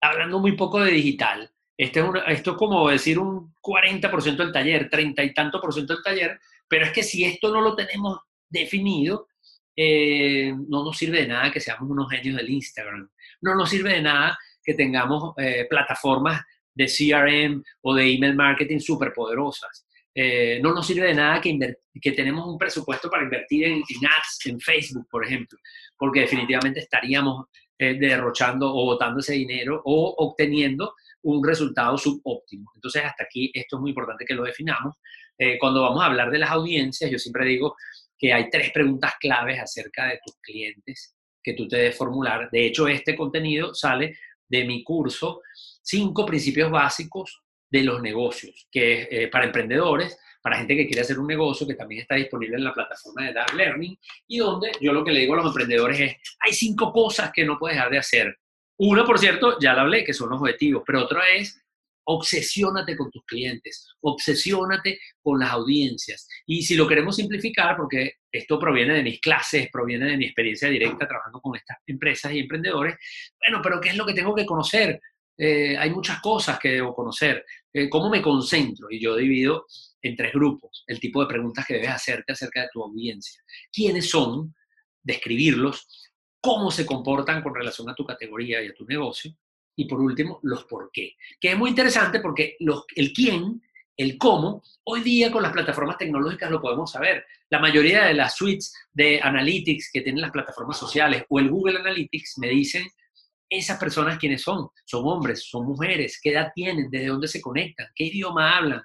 hablando 0.00 0.40
muy 0.40 0.52
poco 0.52 0.80
de 0.80 0.92
digital. 0.92 1.50
Este 1.76 2.00
es 2.00 2.06
esto 2.28 2.50
es 2.52 2.56
como 2.58 2.88
decir 2.90 3.18
un 3.18 3.54
40% 3.62 4.36
del 4.36 4.52
taller, 4.52 4.90
30 4.90 5.24
y 5.24 5.32
tanto 5.32 5.58
por 5.58 5.72
ciento 5.72 5.94
del 5.94 6.02
taller, 6.02 6.38
pero 6.68 6.84
es 6.84 6.92
que 6.92 7.02
si 7.02 7.24
esto 7.24 7.50
no 7.50 7.62
lo 7.62 7.74
tenemos 7.74 8.20
definido, 8.46 9.28
eh, 9.74 10.52
no 10.68 10.84
nos 10.84 10.98
sirve 10.98 11.22
de 11.22 11.28
nada 11.28 11.50
que 11.50 11.60
seamos 11.60 11.90
unos 11.90 12.10
genios 12.10 12.36
del 12.36 12.50
Instagram, 12.50 13.08
no 13.40 13.54
nos 13.54 13.70
sirve 13.70 13.94
de 13.94 14.02
nada 14.02 14.38
que 14.62 14.74
tengamos 14.74 15.34
plataformas 15.68 16.42
de 16.74 16.86
CRM 16.86 17.62
o 17.82 17.94
de 17.94 18.12
email 18.12 18.34
marketing 18.34 18.78
súper 18.78 19.12
poderosas. 19.12 19.86
Eh, 20.14 20.60
no 20.62 20.72
nos 20.72 20.86
sirve 20.86 21.08
de 21.08 21.14
nada 21.14 21.40
que, 21.40 21.58
que 22.00 22.12
tenemos 22.12 22.46
un 22.46 22.56
presupuesto 22.56 23.10
para 23.10 23.24
invertir 23.24 23.64
en, 23.64 23.82
ads, 23.82 24.46
en 24.46 24.60
Facebook, 24.60 25.08
por 25.10 25.24
ejemplo, 25.26 25.58
porque 25.96 26.20
definitivamente 26.20 26.80
estaríamos 26.80 27.46
eh, 27.76 27.94
derrochando 27.94 28.72
o 28.72 28.84
botando 28.84 29.18
ese 29.18 29.34
dinero 29.34 29.82
o 29.84 30.14
obteniendo 30.18 30.94
un 31.22 31.44
resultado 31.44 31.98
subóptimo. 31.98 32.70
Entonces, 32.76 33.02
hasta 33.04 33.24
aquí 33.24 33.50
esto 33.52 33.76
es 33.76 33.80
muy 33.80 33.90
importante 33.90 34.24
que 34.24 34.34
lo 34.34 34.44
definamos. 34.44 34.94
Eh, 35.36 35.58
cuando 35.58 35.82
vamos 35.82 36.00
a 36.02 36.06
hablar 36.06 36.30
de 36.30 36.38
las 36.38 36.50
audiencias, 36.50 37.10
yo 37.10 37.18
siempre 37.18 37.46
digo 37.46 37.74
que 38.16 38.32
hay 38.32 38.48
tres 38.50 38.70
preguntas 38.70 39.14
claves 39.18 39.58
acerca 39.58 40.06
de 40.06 40.20
tus 40.24 40.36
clientes 40.40 41.16
que 41.42 41.54
tú 41.54 41.66
te 41.66 41.76
debes 41.76 41.96
formular. 41.96 42.48
De 42.50 42.66
hecho, 42.66 42.86
este 42.86 43.16
contenido 43.16 43.74
sale 43.74 44.16
de 44.48 44.64
mi 44.64 44.84
curso 44.84 45.42
cinco 45.84 46.24
principios 46.24 46.70
básicos 46.70 47.42
de 47.70 47.82
los 47.82 48.00
negocios, 48.00 48.66
que 48.70 49.02
es 49.02 49.08
eh, 49.10 49.28
para 49.28 49.46
emprendedores, 49.46 50.18
para 50.42 50.58
gente 50.58 50.76
que 50.76 50.86
quiere 50.86 51.02
hacer 51.02 51.18
un 51.18 51.26
negocio, 51.26 51.66
que 51.66 51.74
también 51.74 52.02
está 52.02 52.16
disponible 52.16 52.56
en 52.56 52.64
la 52.64 52.74
plataforma 52.74 53.26
de 53.26 53.32
Dark 53.32 53.54
Learning, 53.54 53.98
y 54.28 54.38
donde 54.38 54.72
yo 54.80 54.92
lo 54.92 55.04
que 55.04 55.12
le 55.12 55.20
digo 55.20 55.34
a 55.34 55.38
los 55.38 55.46
emprendedores 55.46 56.00
es, 56.00 56.16
hay 56.40 56.52
cinco 56.52 56.92
cosas 56.92 57.30
que 57.32 57.44
no 57.44 57.58
puedes 57.58 57.76
dejar 57.76 57.90
de 57.90 57.98
hacer 57.98 58.36
Uno, 58.76 59.04
por 59.04 59.18
cierto, 59.18 59.58
ya 59.60 59.72
lo 59.72 59.82
hablé, 59.82 60.04
que 60.04 60.12
son 60.12 60.30
los 60.30 60.40
objetivos, 60.40 60.82
pero 60.84 61.04
otro 61.04 61.20
es 61.22 61.64
obsesiónate 62.06 62.96
con 62.96 63.10
tus 63.10 63.24
clientes, 63.24 63.88
obsesiónate 64.00 64.98
con 65.22 65.38
las 65.38 65.50
audiencias. 65.52 66.28
Y 66.46 66.62
si 66.62 66.76
lo 66.76 66.86
queremos 66.86 67.16
simplificar, 67.16 67.76
porque 67.76 68.14
esto 68.30 68.58
proviene 68.58 68.94
de 68.94 69.02
mis 69.02 69.20
clases, 69.20 69.68
proviene 69.72 70.10
de 70.10 70.16
mi 70.16 70.26
experiencia 70.26 70.68
directa 70.68 71.08
trabajando 71.08 71.40
con 71.40 71.56
estas 71.56 71.78
empresas 71.86 72.32
y 72.32 72.40
emprendedores, 72.40 72.96
bueno, 73.38 73.62
pero 73.62 73.80
¿qué 73.80 73.90
es 73.90 73.96
lo 73.96 74.06
que 74.06 74.14
tengo 74.14 74.34
que 74.34 74.44
conocer? 74.44 75.00
Eh, 75.36 75.76
hay 75.76 75.90
muchas 75.90 76.20
cosas 76.20 76.58
que 76.58 76.70
debo 76.70 76.94
conocer. 76.94 77.44
Eh, 77.72 77.88
¿Cómo 77.88 78.08
me 78.08 78.22
concentro? 78.22 78.88
Y 78.90 79.00
yo 79.00 79.16
divido 79.16 79.66
en 80.00 80.16
tres 80.16 80.32
grupos 80.32 80.84
el 80.86 81.00
tipo 81.00 81.20
de 81.20 81.26
preguntas 81.26 81.66
que 81.66 81.74
debes 81.74 81.90
hacerte 81.90 82.32
acerca 82.32 82.62
de 82.62 82.68
tu 82.72 82.82
audiencia. 82.82 83.42
¿Quiénes 83.72 84.08
son? 84.08 84.54
Describirlos. 85.02 86.10
¿Cómo 86.40 86.70
se 86.70 86.86
comportan 86.86 87.42
con 87.42 87.54
relación 87.54 87.88
a 87.88 87.94
tu 87.94 88.04
categoría 88.04 88.62
y 88.62 88.68
a 88.68 88.74
tu 88.74 88.84
negocio? 88.84 89.32
Y 89.76 89.86
por 89.86 90.00
último, 90.00 90.38
los 90.42 90.64
por 90.64 90.90
qué. 90.92 91.16
Que 91.40 91.52
es 91.52 91.58
muy 91.58 91.70
interesante 91.70 92.20
porque 92.20 92.56
el 92.94 93.12
quién, 93.12 93.60
el 93.96 94.18
cómo, 94.18 94.62
hoy 94.84 95.00
día 95.00 95.32
con 95.32 95.42
las 95.42 95.52
plataformas 95.52 95.98
tecnológicas 95.98 96.50
lo 96.50 96.60
podemos 96.60 96.92
saber. 96.92 97.24
La 97.50 97.58
mayoría 97.58 98.04
de 98.04 98.14
las 98.14 98.36
suites 98.36 98.74
de 98.92 99.20
analytics 99.20 99.90
que 99.92 100.02
tienen 100.02 100.22
las 100.22 100.30
plataformas 100.30 100.78
sociales 100.78 101.24
o 101.28 101.40
el 101.40 101.48
Google 101.48 101.78
Analytics 101.78 102.38
me 102.38 102.48
dicen 102.48 102.86
esas 103.48 103.78
personas 103.78 104.18
quiénes 104.18 104.42
son. 104.42 104.68
Son 104.84 105.02
hombres, 105.06 105.48
son 105.48 105.66
mujeres, 105.66 106.18
qué 106.22 106.30
edad 106.30 106.52
tienen, 106.54 106.90
desde 106.90 107.08
dónde 107.08 107.28
se 107.28 107.40
conectan, 107.40 107.86
qué 107.94 108.04
idioma 108.04 108.56
hablan, 108.56 108.82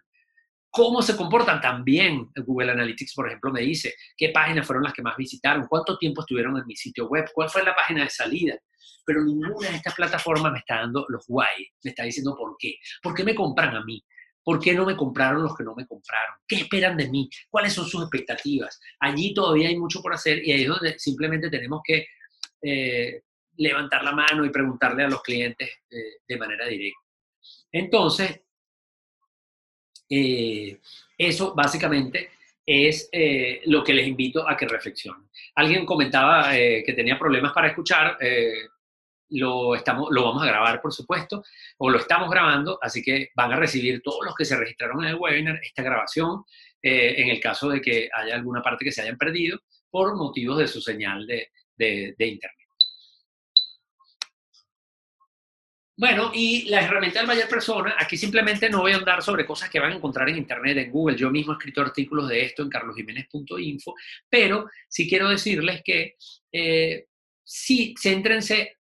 cómo 0.70 1.02
se 1.02 1.16
comportan. 1.16 1.62
También 1.62 2.30
Google 2.46 2.72
Analytics, 2.72 3.14
por 3.14 3.28
ejemplo, 3.28 3.52
me 3.52 3.62
dice 3.62 3.94
qué 4.18 4.30
páginas 4.30 4.66
fueron 4.66 4.84
las 4.84 4.94
que 4.94 5.02
más 5.02 5.18
visitaron, 5.18 5.68
cuánto 5.68 5.98
tiempo 5.98 6.22
estuvieron 6.22 6.58
en 6.58 6.66
mi 6.66 6.76
sitio 6.76 7.08
web, 7.08 7.30
cuál 7.34 7.50
fue 7.50 7.64
la 7.64 7.76
página 7.76 8.04
de 8.04 8.10
salida. 8.10 8.58
Pero 9.06 9.24
ninguna 9.24 9.70
de 9.70 9.78
estas 9.78 9.96
plataformas 9.96 10.52
me 10.52 10.60
está 10.60 10.76
dando 10.76 11.06
los 11.10 11.26
guay, 11.28 11.68
me 11.84 11.90
está 11.90 12.04
diciendo 12.04 12.36
por 12.38 12.56
qué. 12.60 12.76
¿Por 13.02 13.16
qué 13.16 13.24
me 13.24 13.34
compran 13.34 13.76
a 13.76 13.84
mí? 13.84 14.04
¿Por 14.44 14.60
qué 14.60 14.74
no 14.74 14.86
me 14.86 14.96
compraron 14.96 15.44
los 15.44 15.56
que 15.56 15.64
no 15.64 15.76
me 15.76 15.86
compraron? 15.86 16.36
¿Qué 16.48 16.58
esperan 16.58 16.98
de 16.98 17.10
mí? 17.10 17.30
¿Cuáles 17.50 17.74
son 17.74 17.86
sus 17.86 18.02
expectativas? 18.02 18.80
Allí 19.00 19.34
todavía 19.34 19.70
hay 19.70 19.78
mucho 19.78 20.02
por 20.02 20.14
hacer 20.14 20.46
y 20.46 20.52
ahí 20.52 20.64
es 20.64 20.68
donde 20.68 20.98
simplemente 20.98 21.50
tenemos 21.50 21.82
que 21.84 22.06
eh, 22.62 23.22
levantar 23.60 24.04
la 24.04 24.12
mano 24.12 24.46
y 24.46 24.50
preguntarle 24.50 25.04
a 25.04 25.10
los 25.10 25.22
clientes 25.22 25.70
eh, 25.90 26.18
de 26.28 26.38
manera 26.38 26.66
directa. 26.66 27.00
Entonces, 27.72 28.42
eh, 30.10 30.80
eso 31.18 31.54
básicamente 31.54 32.32
es 32.66 33.10
eh, 33.12 33.62
lo 33.66 33.84
que 33.84 33.94
les 33.94 34.08
invito 34.08 34.48
a 34.48 34.56
que 34.56 34.68
reflexionen. 34.68 35.30
Alguien 35.56 35.86
comentaba 35.86 36.52
que 36.52 36.94
tenía 36.96 37.18
problemas 37.18 37.52
para 37.52 37.68
escuchar. 37.68 38.18
lo, 39.32 39.76
estamos, 39.76 40.08
lo 40.12 40.24
vamos 40.24 40.44
a 40.44 40.48
grabar, 40.48 40.82
por 40.82 40.94
supuesto, 40.94 41.44
o 41.78 41.90
lo 41.90 42.00
estamos 42.00 42.30
grabando, 42.30 42.80
así 42.82 43.02
que 43.04 43.30
van 43.36 43.52
a 43.54 43.58
recibir 43.58 44.02
todos 44.02 44.26
los 44.26 44.36
que 44.36 44.46
se 44.46 44.56
registraron 44.56 45.04
en 45.04 45.10
el 45.10 45.16
webinar 45.16 45.60
esta 45.62 45.84
grabación, 45.84 46.44
en 46.82 47.30
el 47.30 47.40
caso 47.40 47.70
de 47.70 47.82
que 47.82 48.10
haya 48.14 48.36
alguna 48.36 48.62
parte 48.62 48.86
que 48.86 48.92
se 48.92 49.02
hayan 49.02 49.18
perdido 49.18 49.60
por 49.90 50.16
motivos 50.16 50.60
de 50.60 50.68
su 50.68 50.80
señal 50.80 51.28
de, 51.28 51.50
de 51.78 52.28
Internet. 52.28 52.59
Bueno, 56.00 56.32
y 56.34 56.64
la 56.70 56.80
herramienta 56.80 57.20
del 57.20 57.28
Bayer 57.28 57.50
Persona, 57.50 57.94
aquí 58.00 58.16
simplemente 58.16 58.70
no 58.70 58.80
voy 58.80 58.94
a 58.94 58.96
andar 58.96 59.22
sobre 59.22 59.46
cosas 59.46 59.70
que 59.70 59.82
van 59.82 59.92
a 59.92 59.96
encontrar 59.96 60.30
en 60.30 60.38
Internet, 60.38 60.78
en 60.78 60.92
Google. 60.92 61.18
Yo 61.18 61.30
mismo 61.30 61.52
he 61.52 61.58
escrito 61.58 61.82
artículos 61.82 62.30
de 62.30 62.42
esto 62.42 62.64
en 62.64 62.70
carlosjiménez.info, 62.70 63.94
pero 64.30 64.70
sí 64.88 65.10
quiero 65.10 65.28
decirles 65.28 65.82
que 65.84 66.16
eh, 66.54 67.08
sí, 67.44 67.94
céntrense 68.02 68.78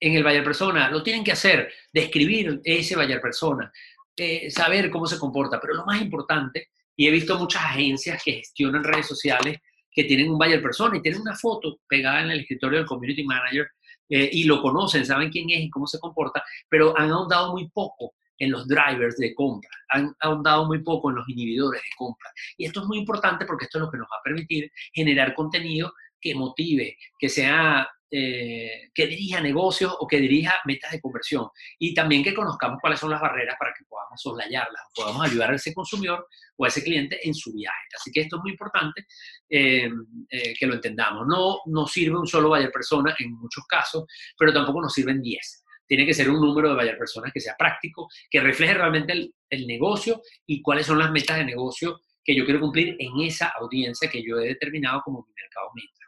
en 0.00 0.14
el 0.14 0.24
Bayer 0.24 0.42
Persona, 0.42 0.88
lo 0.88 1.02
tienen 1.02 1.22
que 1.22 1.32
hacer, 1.32 1.70
describir 1.92 2.62
ese 2.64 2.96
Bayer 2.96 3.20
Persona, 3.20 3.70
eh, 4.16 4.50
saber 4.50 4.88
cómo 4.88 5.06
se 5.06 5.18
comporta, 5.18 5.60
pero 5.60 5.74
lo 5.74 5.84
más 5.84 6.00
importante, 6.00 6.70
y 6.96 7.06
he 7.06 7.10
visto 7.10 7.38
muchas 7.38 7.66
agencias 7.66 8.22
que 8.24 8.32
gestionan 8.32 8.82
redes 8.82 9.08
sociales 9.08 9.58
que 9.90 10.04
tienen 10.04 10.30
un 10.30 10.38
Bayer 10.38 10.62
Persona 10.62 10.96
y 10.96 11.02
tienen 11.02 11.20
una 11.20 11.34
foto 11.36 11.80
pegada 11.86 12.22
en 12.22 12.30
el 12.30 12.40
escritorio 12.40 12.78
del 12.78 12.88
Community 12.88 13.24
Manager 13.24 13.68
eh, 14.08 14.28
y 14.32 14.44
lo 14.44 14.60
conocen, 14.60 15.06
saben 15.06 15.30
quién 15.30 15.50
es 15.50 15.60
y 15.60 15.70
cómo 15.70 15.86
se 15.86 15.98
comporta, 15.98 16.44
pero 16.68 16.96
han 16.98 17.10
ahondado 17.10 17.52
muy 17.52 17.68
poco 17.70 18.14
en 18.38 18.50
los 18.50 18.66
drivers 18.66 19.16
de 19.18 19.34
compra, 19.34 19.70
han 19.90 20.14
ahondado 20.20 20.66
muy 20.66 20.82
poco 20.82 21.10
en 21.10 21.16
los 21.16 21.28
inhibidores 21.28 21.80
de 21.80 21.88
compra. 21.96 22.30
Y 22.56 22.66
esto 22.66 22.80
es 22.80 22.86
muy 22.86 22.98
importante 22.98 23.44
porque 23.44 23.66
esto 23.66 23.78
es 23.78 23.84
lo 23.84 23.90
que 23.90 23.98
nos 23.98 24.08
va 24.08 24.16
a 24.18 24.24
permitir 24.24 24.70
generar 24.92 25.34
contenido 25.34 25.92
que 26.20 26.34
motive, 26.34 26.96
que 27.18 27.28
sea 27.28 27.88
eh, 28.14 28.90
que 28.92 29.06
dirija 29.06 29.40
negocios 29.40 29.96
o 29.98 30.06
que 30.06 30.18
dirija 30.18 30.56
metas 30.66 30.92
de 30.92 31.00
conversión. 31.00 31.48
Y 31.78 31.94
también 31.94 32.22
que 32.22 32.34
conozcamos 32.34 32.78
cuáles 32.78 33.00
son 33.00 33.10
las 33.10 33.22
barreras 33.22 33.56
para 33.58 33.72
que 33.72 33.86
podamos 33.88 34.20
soslayarlas, 34.20 34.82
podamos 34.94 35.26
ayudar 35.26 35.50
a 35.50 35.56
ese 35.56 35.72
consumidor 35.72 36.28
o 36.56 36.66
a 36.66 36.68
ese 36.68 36.84
cliente 36.84 37.26
en 37.26 37.32
su 37.32 37.54
viaje. 37.54 37.88
Así 37.98 38.12
que 38.12 38.20
esto 38.20 38.36
es 38.36 38.42
muy 38.42 38.50
importante 38.50 39.06
eh, 39.48 39.90
eh, 40.28 40.54
que 40.58 40.66
lo 40.66 40.74
entendamos. 40.74 41.26
No 41.26 41.60
nos 41.64 41.90
sirve 41.90 42.18
un 42.18 42.26
solo 42.26 42.50
buyer 42.50 42.70
persona 42.70 43.14
en 43.18 43.32
muchos 43.32 43.64
casos, 43.66 44.04
pero 44.36 44.52
tampoco 44.52 44.82
nos 44.82 44.92
sirven 44.92 45.22
10. 45.22 45.64
Tiene 45.86 46.04
que 46.04 46.12
ser 46.12 46.28
un 46.28 46.38
número 46.38 46.68
de 46.68 46.74
buyer 46.74 46.98
personas 46.98 47.32
que 47.32 47.40
sea 47.40 47.56
práctico, 47.58 48.08
que 48.30 48.40
refleje 48.40 48.74
realmente 48.74 49.14
el, 49.14 49.34
el 49.48 49.66
negocio 49.66 50.20
y 50.44 50.60
cuáles 50.60 50.84
son 50.84 50.98
las 50.98 51.10
metas 51.10 51.38
de 51.38 51.46
negocio 51.46 51.98
que 52.22 52.36
yo 52.36 52.44
quiero 52.44 52.60
cumplir 52.60 52.94
en 52.98 53.20
esa 53.22 53.48
audiencia 53.58 54.10
que 54.10 54.22
yo 54.22 54.38
he 54.38 54.48
determinado 54.48 55.00
como 55.02 55.24
mi 55.26 55.32
mercado 55.32 55.70
meta. 55.74 56.01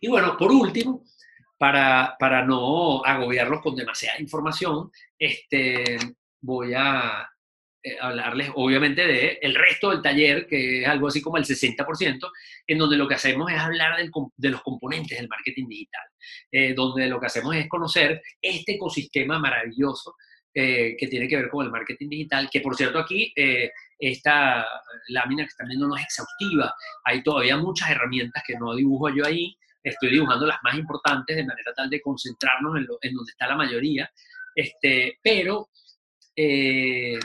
Y 0.00 0.08
bueno, 0.08 0.36
por 0.36 0.52
último, 0.52 1.04
para, 1.58 2.16
para 2.18 2.44
no 2.44 3.04
agobiarlos 3.04 3.60
con 3.62 3.76
demasiada 3.76 4.20
información, 4.20 4.90
este, 5.18 5.98
voy 6.40 6.74
a 6.74 7.28
eh, 7.86 7.96
hablarles 8.00 8.50
obviamente 8.56 9.06
de 9.06 9.38
el 9.40 9.54
resto 9.54 9.90
del 9.90 10.02
taller, 10.02 10.48
que 10.48 10.82
es 10.82 10.88
algo 10.88 11.06
así 11.06 11.22
como 11.22 11.36
el 11.36 11.44
60%, 11.44 12.30
en 12.66 12.78
donde 12.78 12.96
lo 12.96 13.06
que 13.06 13.14
hacemos 13.14 13.48
es 13.52 13.58
hablar 13.58 13.96
de 14.36 14.50
los 14.50 14.62
componentes 14.62 15.16
del 15.16 15.28
marketing 15.28 15.68
digital, 15.68 16.02
eh, 16.50 16.74
donde 16.74 17.06
lo 17.06 17.20
que 17.20 17.26
hacemos 17.26 17.54
es 17.54 17.68
conocer 17.68 18.20
este 18.42 18.72
ecosistema 18.72 19.38
maravilloso 19.38 20.16
eh, 20.52 20.96
que 20.98 21.06
tiene 21.06 21.28
que 21.28 21.36
ver 21.36 21.48
con 21.48 21.64
el 21.64 21.70
marketing 21.70 22.08
digital, 22.08 22.48
que 22.50 22.60
por 22.60 22.74
cierto 22.74 22.98
aquí 22.98 23.32
esta 23.98 24.66
lámina 25.08 25.44
que 25.44 25.50
están 25.50 25.68
viendo 25.68 25.86
no 25.86 25.96
es 25.96 26.02
exhaustiva, 26.02 26.74
hay 27.04 27.22
todavía 27.22 27.56
muchas 27.56 27.90
herramientas 27.90 28.42
que 28.44 28.54
no 28.58 28.74
dibujo 28.74 29.10
yo 29.10 29.24
ahí, 29.24 29.56
estoy 29.90 30.10
dibujando 30.10 30.46
las 30.46 30.58
más 30.62 30.74
importantes 30.74 31.36
de 31.36 31.44
manera 31.44 31.72
tal 31.74 31.88
de 31.88 32.00
concentrarnos 32.00 32.76
en, 32.76 32.86
en 33.00 33.14
donde 33.14 33.30
está 33.30 33.46
la 33.46 33.56
mayoría, 33.56 34.10
este, 34.54 35.18
pero 35.22 35.68
eh, 36.34 37.18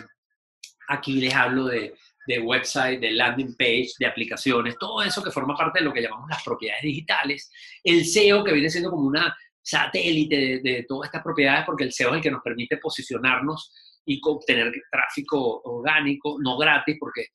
aquí 0.87 1.19
les 1.19 1.33
hablo 1.33 1.65
de, 1.65 1.95
de 2.27 2.39
website, 2.39 2.99
de 2.99 3.11
landing 3.11 3.55
page, 3.55 3.91
de 3.99 4.05
aplicaciones, 4.05 4.77
todo 4.77 5.01
eso 5.01 5.23
que 5.23 5.31
forma 5.31 5.55
parte 5.55 5.79
de 5.79 5.85
lo 5.85 5.93
que 5.93 6.01
llamamos 6.01 6.29
las 6.29 6.43
propiedades 6.43 6.83
digitales, 6.83 7.51
el 7.83 8.05
SEO 8.05 8.43
que 8.43 8.53
viene 8.53 8.69
siendo 8.69 8.91
como 8.91 9.07
una 9.07 9.35
satélite 9.63 10.35
de, 10.35 10.59
de 10.59 10.85
todas 10.87 11.07
estas 11.07 11.23
propiedades, 11.23 11.65
porque 11.65 11.83
el 11.83 11.91
SEO 11.91 12.09
es 12.09 12.15
el 12.15 12.21
que 12.21 12.31
nos 12.31 12.43
permite 12.43 12.77
posicionarnos 12.77 13.73
y 14.05 14.19
obtener 14.23 14.71
tráfico 14.91 15.61
orgánico, 15.63 16.37
no 16.41 16.57
gratis, 16.57 16.97
porque 16.99 17.27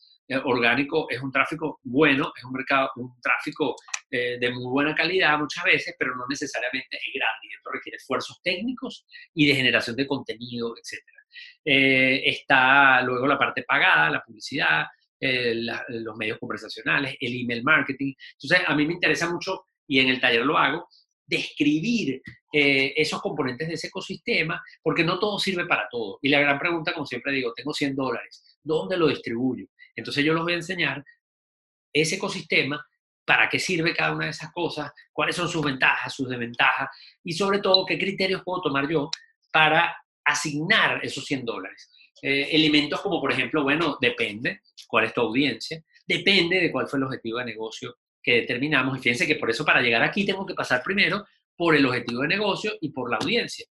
orgánico 0.44 1.06
es 1.08 1.20
un 1.20 1.30
tráfico 1.30 1.80
bueno, 1.84 2.32
es 2.36 2.44
un 2.44 2.52
mercado, 2.52 2.90
un 2.96 3.20
tráfico 3.20 3.76
eh, 4.10 4.38
de 4.38 4.50
muy 4.50 4.64
buena 4.64 4.94
calidad 4.94 5.38
muchas 5.38 5.64
veces, 5.64 5.94
pero 5.98 6.16
no 6.16 6.24
necesariamente 6.28 6.96
es 6.96 7.14
gratis. 7.14 7.50
Esto 7.56 7.70
requiere 7.70 7.96
esfuerzos 7.96 8.40
técnicos 8.42 9.06
y 9.34 9.46
de 9.46 9.54
generación 9.54 9.96
de 9.96 10.06
contenido, 10.06 10.74
etc. 10.76 11.02
Eh, 11.64 12.22
está 12.24 13.02
luego 13.02 13.26
la 13.26 13.38
parte 13.38 13.62
pagada, 13.62 14.10
la 14.10 14.22
publicidad, 14.22 14.86
los 15.18 16.16
medios 16.16 16.38
conversacionales, 16.38 17.16
el 17.20 17.40
email 17.40 17.62
marketing. 17.62 18.12
Entonces, 18.32 18.66
a 18.68 18.74
mí 18.74 18.86
me 18.86 18.92
interesa 18.92 19.30
mucho, 19.30 19.64
y 19.86 19.98
en 19.98 20.08
el 20.08 20.20
taller 20.20 20.44
lo 20.44 20.58
hago, 20.58 20.88
describir 21.26 22.20
esos 22.52 23.20
componentes 23.20 23.66
de 23.66 23.74
ese 23.74 23.88
ecosistema, 23.88 24.62
porque 24.82 25.04
no 25.04 25.18
todo 25.18 25.38
sirve 25.38 25.66
para 25.66 25.88
todo. 25.90 26.18
Y 26.22 26.28
la 26.28 26.40
gran 26.40 26.58
pregunta, 26.58 26.92
como 26.92 27.06
siempre 27.06 27.32
digo, 27.32 27.52
tengo 27.54 27.72
100 27.72 27.96
dólares, 27.96 28.58
¿dónde 28.62 28.96
lo 28.96 29.08
distribuyo? 29.08 29.66
Entonces 29.96 30.24
yo 30.24 30.34
les 30.34 30.42
voy 30.42 30.52
a 30.52 30.56
enseñar 30.56 31.04
ese 31.92 32.16
ecosistema, 32.16 32.86
para 33.26 33.48
qué 33.48 33.58
sirve 33.58 33.92
cada 33.92 34.14
una 34.14 34.26
de 34.26 34.30
esas 34.30 34.52
cosas, 34.52 34.92
cuáles 35.12 35.34
son 35.34 35.48
sus 35.48 35.62
ventajas, 35.62 36.14
sus 36.14 36.28
desventajas 36.28 36.88
y 37.24 37.32
sobre 37.32 37.58
todo 37.58 37.84
qué 37.84 37.98
criterios 37.98 38.42
puedo 38.44 38.62
tomar 38.62 38.88
yo 38.88 39.10
para 39.52 39.96
asignar 40.24 41.04
esos 41.04 41.24
100 41.24 41.44
dólares. 41.44 41.90
Eh, 42.22 42.48
elementos 42.52 43.00
como, 43.00 43.20
por 43.20 43.32
ejemplo, 43.32 43.64
bueno, 43.64 43.98
depende 44.00 44.60
cuál 44.86 45.06
es 45.06 45.12
tu 45.12 45.20
audiencia, 45.22 45.82
depende 46.06 46.60
de 46.60 46.70
cuál 46.70 46.86
fue 46.86 46.98
el 46.98 47.04
objetivo 47.04 47.38
de 47.38 47.46
negocio 47.46 47.96
que 48.22 48.40
determinamos. 48.40 48.96
Y 48.96 49.02
fíjense 49.02 49.26
que 49.26 49.36
por 49.36 49.50
eso 49.50 49.64
para 49.64 49.80
llegar 49.80 50.02
aquí 50.02 50.24
tengo 50.24 50.46
que 50.46 50.54
pasar 50.54 50.82
primero 50.82 51.26
por 51.56 51.74
el 51.74 51.84
objetivo 51.84 52.22
de 52.22 52.28
negocio 52.28 52.72
y 52.80 52.90
por 52.90 53.10
la 53.10 53.16
audiencia. 53.16 53.66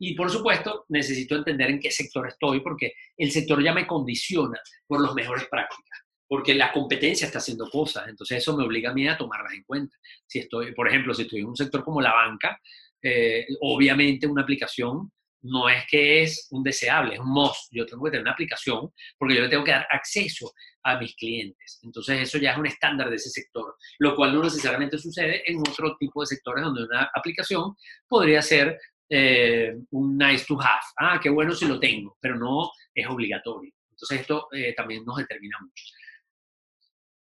Y 0.00 0.14
por 0.14 0.28
supuesto, 0.30 0.86
necesito 0.88 1.36
entender 1.36 1.70
en 1.70 1.78
qué 1.78 1.92
sector 1.92 2.26
estoy, 2.26 2.60
porque 2.60 2.94
el 3.16 3.30
sector 3.30 3.62
ya 3.62 3.72
me 3.72 3.86
condiciona 3.86 4.58
por 4.88 5.00
las 5.00 5.14
mejores 5.14 5.46
prácticas, 5.48 6.00
porque 6.26 6.54
la 6.54 6.72
competencia 6.72 7.26
está 7.26 7.38
haciendo 7.38 7.70
cosas, 7.70 8.08
entonces 8.08 8.38
eso 8.38 8.56
me 8.56 8.64
obliga 8.64 8.90
a 8.90 8.94
mí 8.94 9.06
a 9.06 9.16
tomarlas 9.16 9.52
en 9.52 9.62
cuenta. 9.62 9.96
Si 10.26 10.40
estoy, 10.40 10.74
por 10.74 10.88
ejemplo, 10.88 11.14
si 11.14 11.22
estoy 11.22 11.40
en 11.40 11.46
un 11.46 11.56
sector 11.56 11.84
como 11.84 12.00
la 12.00 12.12
banca, 12.12 12.58
Eh, 13.02 13.46
obviamente 13.62 14.26
una 14.26 14.42
aplicación 14.42 15.10
no 15.42 15.70
es 15.70 15.86
que 15.90 16.22
es 16.22 16.48
un 16.50 16.62
deseable, 16.62 17.14
es 17.14 17.20
un 17.20 17.32
must. 17.32 17.72
Yo 17.72 17.86
tengo 17.86 18.04
que 18.04 18.10
tener 18.10 18.24
una 18.24 18.32
aplicación 18.32 18.90
porque 19.16 19.36
yo 19.36 19.40
le 19.40 19.48
tengo 19.48 19.64
que 19.64 19.70
dar 19.70 19.86
acceso 19.90 20.52
a 20.84 20.98
mis 20.98 21.14
clientes. 21.14 21.80
Entonces 21.82 22.20
eso 22.20 22.36
ya 22.36 22.50
es 22.52 22.58
un 22.58 22.66
estándar 22.66 23.08
de 23.08 23.16
ese 23.16 23.30
sector, 23.30 23.74
lo 24.00 24.14
cual 24.14 24.34
no 24.34 24.42
necesariamente 24.42 24.98
sucede 24.98 25.42
en 25.50 25.60
otro 25.60 25.96
tipo 25.98 26.20
de 26.20 26.26
sectores 26.26 26.62
donde 26.62 26.84
una 26.84 27.08
aplicación 27.14 27.74
podría 28.06 28.42
ser 28.42 28.78
eh, 29.12 29.76
un 29.90 30.16
nice 30.16 30.44
to 30.46 30.56
have. 30.60 30.84
Ah, 30.96 31.18
qué 31.20 31.28
bueno 31.28 31.52
si 31.52 31.66
lo 31.66 31.80
tengo, 31.80 32.16
pero 32.20 32.36
no 32.36 32.70
es 32.94 33.06
obligatorio. 33.08 33.72
Entonces 33.90 34.20
esto 34.20 34.46
eh, 34.52 34.72
también 34.72 35.04
nos 35.04 35.16
determina 35.16 35.58
mucho. 35.60 35.84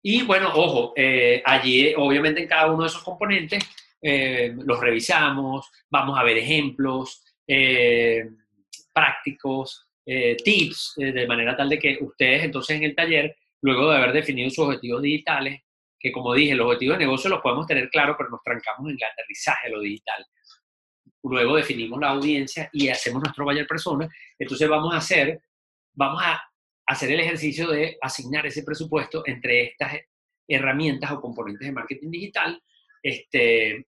Y 0.03 0.21
bueno, 0.21 0.51
ojo, 0.53 0.93
eh, 0.95 1.41
allí 1.43 1.95
obviamente 1.97 2.43
en 2.43 2.47
cada 2.47 2.71
uno 2.71 2.83
de 2.83 2.89
esos 2.89 3.03
componentes 3.03 3.63
los 4.05 4.81
revisamos, 4.81 5.71
vamos 5.89 6.19
a 6.19 6.23
ver 6.23 6.37
ejemplos 6.37 7.23
prácticos, 8.91 9.87
tips, 10.03 10.95
de 10.97 11.25
manera 11.25 11.55
tal 11.55 11.69
de 11.69 11.79
que 11.79 11.99
ustedes 12.01 12.43
entonces 12.43 12.75
en 12.75 12.83
el 12.83 12.95
taller, 12.95 13.37
luego 13.61 13.89
de 13.89 13.95
haber 13.95 14.11
definido 14.11 14.49
sus 14.49 14.65
objetivos 14.65 15.01
digitales, 15.01 15.61
que 15.97 16.11
como 16.11 16.33
dije, 16.33 16.53
los 16.53 16.65
objetivos 16.65 16.97
de 16.97 17.05
negocio 17.05 17.29
los 17.29 17.39
podemos 17.39 17.65
tener 17.65 17.89
claro, 17.89 18.15
pero 18.17 18.29
nos 18.29 18.43
trancamos 18.43 18.91
en 18.91 18.97
el 18.97 19.03
aterrizaje 19.09 19.69
de 19.69 19.73
lo 19.73 19.79
digital 19.79 20.25
luego 21.23 21.55
definimos 21.55 21.99
la 21.99 22.09
audiencia 22.09 22.69
y 22.73 22.89
hacemos 22.89 23.23
nuestro 23.23 23.45
buyer 23.45 23.65
persona, 23.65 24.09
entonces 24.37 24.67
vamos 24.67 24.93
a 24.93 24.97
hacer, 24.97 25.41
vamos 25.93 26.21
a 26.23 26.41
hacer 26.85 27.11
el 27.11 27.21
ejercicio 27.21 27.69
de 27.69 27.97
asignar 28.01 28.45
ese 28.45 28.63
presupuesto 28.63 29.23
entre 29.25 29.63
estas 29.63 29.93
herramientas 30.47 31.11
o 31.11 31.21
componentes 31.21 31.65
de 31.65 31.73
marketing 31.73 32.11
digital, 32.11 32.61
este, 33.01 33.87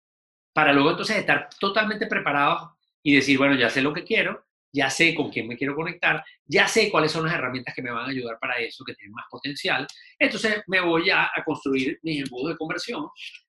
para 0.53 0.71
luego 0.71 0.91
entonces 0.91 1.17
estar 1.17 1.49
totalmente 1.59 2.07
preparados 2.07 2.71
y 3.03 3.15
decir, 3.15 3.37
bueno, 3.37 3.55
ya 3.55 3.69
sé 3.69 3.81
lo 3.81 3.93
que 3.93 4.05
quiero, 4.05 4.45
ya 4.71 4.89
sé 4.89 5.13
con 5.13 5.29
quién 5.29 5.47
me 5.47 5.57
quiero 5.57 5.75
conectar, 5.75 6.23
ya 6.45 6.67
sé 6.67 6.89
cuáles 6.89 7.11
son 7.11 7.25
las 7.25 7.33
herramientas 7.33 7.73
que 7.73 7.81
me 7.81 7.91
van 7.91 8.05
a 8.05 8.09
ayudar 8.09 8.37
para 8.39 8.55
eso, 8.59 8.83
que 8.83 8.93
tienen 8.93 9.13
más 9.13 9.25
potencial. 9.29 9.87
Entonces 10.19 10.63
me 10.67 10.81
voy 10.81 11.09
a, 11.09 11.25
a 11.25 11.43
construir 11.45 11.99
mi 12.03 12.19
embudo 12.19 12.49
de 12.49 12.57
conversión 12.57 13.07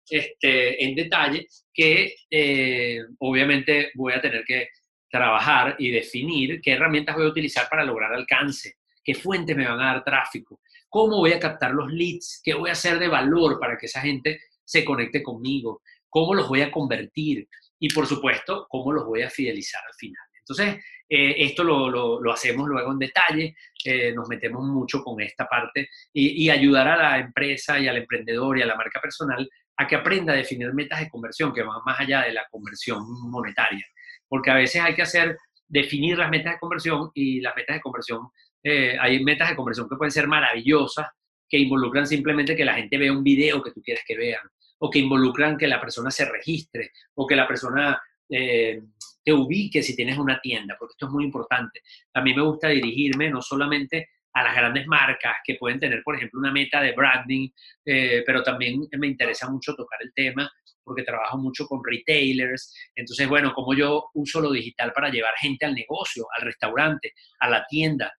este, 0.09 0.85
en 0.85 0.95
detalle, 0.95 1.47
que 1.73 2.15
eh, 2.31 3.01
obviamente 3.19 3.91
voy 3.95 4.13
a 4.13 4.21
tener 4.21 4.45
que 4.45 4.69
trabajar 5.11 5.77
y 5.79 5.91
definir 5.91 6.61
qué 6.61 6.73
herramientas 6.73 7.17
voy 7.17 7.27
a 7.27 7.31
utilizar 7.31 7.69
para 7.69 7.85
lograr 7.85 8.13
alcance, 8.13 8.75
qué 9.05 9.15
fuentes 9.15 9.57
me 9.57 9.67
van 9.67 9.81
a 9.81 9.95
dar 9.95 10.05
tráfico, 10.05 10.61
cómo 10.89 11.19
voy 11.19 11.33
a 11.33 11.41
captar 11.41 11.73
los 11.73 11.91
leads, 11.93 12.41
qué 12.45 12.55
voy 12.55 12.71
a 12.71 12.73
hacer 12.73 12.99
de 12.99 13.09
valor 13.09 13.59
para 13.59 13.77
que 13.77 13.87
esa 13.87 14.01
gente 14.01 14.41
se 14.65 14.85
conecte 14.85 15.23
conmigo, 15.23 15.83
cómo 16.09 16.35
los 16.35 16.49
voy 16.49 16.63
a 16.63 16.71
convertir 16.71 17.49
y 17.79 17.93
por 17.93 18.07
supuesto 18.07 18.67
cómo 18.69 18.93
los 18.93 19.05
voy 19.05 19.23
a 19.23 19.31
fidelizar 19.31 19.83
al 19.87 19.95
final. 19.95 20.23
Entonces, 20.41 20.83
eh, 21.09 21.35
esto 21.39 21.65
lo, 21.65 22.33
hacemos 22.33 22.69
luego 22.69 22.93
en 22.93 22.99
detalle, 22.99 23.57
eh, 23.85 24.13
nos 24.13 24.29
metemos 24.29 24.65
mucho 24.65 25.03
con 25.03 25.21
esta 25.21 25.47
parte 25.47 25.89
y, 26.13 26.49
ayudar 26.49 26.89
a 26.89 26.97
la 26.97 27.19
empresa 27.19 27.79
y 27.79 27.89
al 27.89 27.97
emprendedor 27.97 28.59
y 28.59 28.63
a 28.63 28.67
la 28.67 28.77
marca 28.77 29.01
personal 29.01 29.49
a 29.77 29.87
que 29.87 29.97
aprenda 29.97 30.33
a 30.33 30.37
definir 30.37 30.73
metas 30.73 31.01
de 31.01 31.11
conversión 31.11 31.53
que 31.53 31.63
van 31.63 31.81
más 31.85 32.01
allá 32.01 32.23
de 32.23 32.33
la 32.33 32.47
conversión 32.51 33.05
monetaria. 33.31 33.85
Porque 34.29 34.51
a 34.51 34.55
veces 34.55 34.83
hay 34.83 34.95
que 34.95 35.03
hacer, 35.03 35.37
definir 35.69 36.19
las 36.19 36.31
metas 36.31 36.55
de 36.55 36.59
conversión 36.59 37.11
y 37.15 37.41
las 37.41 37.55
metas 37.55 37.77
de 37.77 37.83
conversión, 37.83 38.29
eh, 38.63 38.97
hay 38.99 39.23
metas 39.23 39.51
de 39.51 39.57
conversión 39.57 39.89
que 39.89 39.97
pueden 39.97 40.11
ser 40.11 40.27
maravillosas, 40.27 41.07
que 41.49 41.59
involucran 41.59 42.07
simplemente 42.07 42.57
que 42.57 42.65
la 42.65 42.75
gente 42.75 42.99
vea 42.99 43.13
un 43.13 43.23
video 43.23 43.63
que 43.63 43.71
tú 43.71 43.81
quieres 43.83 44.03
que 44.07 44.17
vean, 44.17 44.43
o 44.79 44.91
que 44.91 44.99
involucran 44.99 45.57
que 45.57 45.69
la 45.69 45.81
persona 45.81 46.11
se 46.11 46.25
registre, 46.25 46.91
o 47.15 47.27
que 47.27 47.37
la 47.37 47.47
persona 47.47 48.01
te 48.29 49.33
ubique 49.33 49.83
si 49.83 49.95
tienes 49.95 50.19
una 50.19 50.41
tienda, 50.41 50.77
porque 50.79 50.93
esto 50.93 51.07
es 51.07 51.13
muy 51.13 51.25
importante. 51.25 51.81
A 52.15 52.21
mí 52.23 52.35
me 52.35 52.43
gusta 52.43 52.69
dirigirme 52.69 53.31
no 53.31 53.41
solamente 53.41 54.09
a 54.37 54.43
las 54.43 54.55
grandes 54.55 54.87
marcas 54.87 55.37
que 55.45 55.55
pueden 55.55 55.81
tener, 55.81 56.03
por 56.03 56.17
ejemplo, 56.17 56.39
una 56.39 56.53
meta 56.53 56.81
de 56.81 56.93
branding, 56.93 57.49
eh, 57.85 58.23
pero 58.27 58.43
también 58.43 58.81
me 58.99 59.07
interesa 59.07 59.51
mucho 59.51 59.75
tocar 59.75 59.99
el 60.03 60.13
tema 60.15 60.51
porque 60.85 61.03
trabajo 61.03 61.39
mucho 61.39 61.67
con 61.67 61.81
retailers. 61.83 62.73
Entonces, 62.95 63.27
bueno, 63.29 63.53
como 63.53 63.75
yo 63.75 64.11
uso 64.15 64.41
lo 64.41 64.53
digital 64.53 64.93
para 64.93 65.11
llevar 65.11 65.35
gente 65.37 65.67
al 65.67 65.75
negocio, 65.75 66.27
al 66.37 66.45
restaurante, 66.45 67.13
a 67.41 67.49
la 67.49 67.67
tienda, 67.67 68.13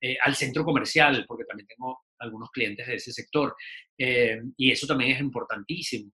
eh, 0.00 0.16
al 0.24 0.34
centro 0.34 0.64
comercial, 0.64 1.24
porque 1.28 1.44
también 1.44 1.66
tengo 1.66 2.04
algunos 2.18 2.50
clientes 2.50 2.86
de 2.86 2.94
ese 2.94 3.12
sector. 3.12 3.54
Eh, 3.98 4.40
y 4.56 4.70
eso 4.70 4.86
también 4.86 5.10
es 5.10 5.20
importantísimo. 5.20 6.12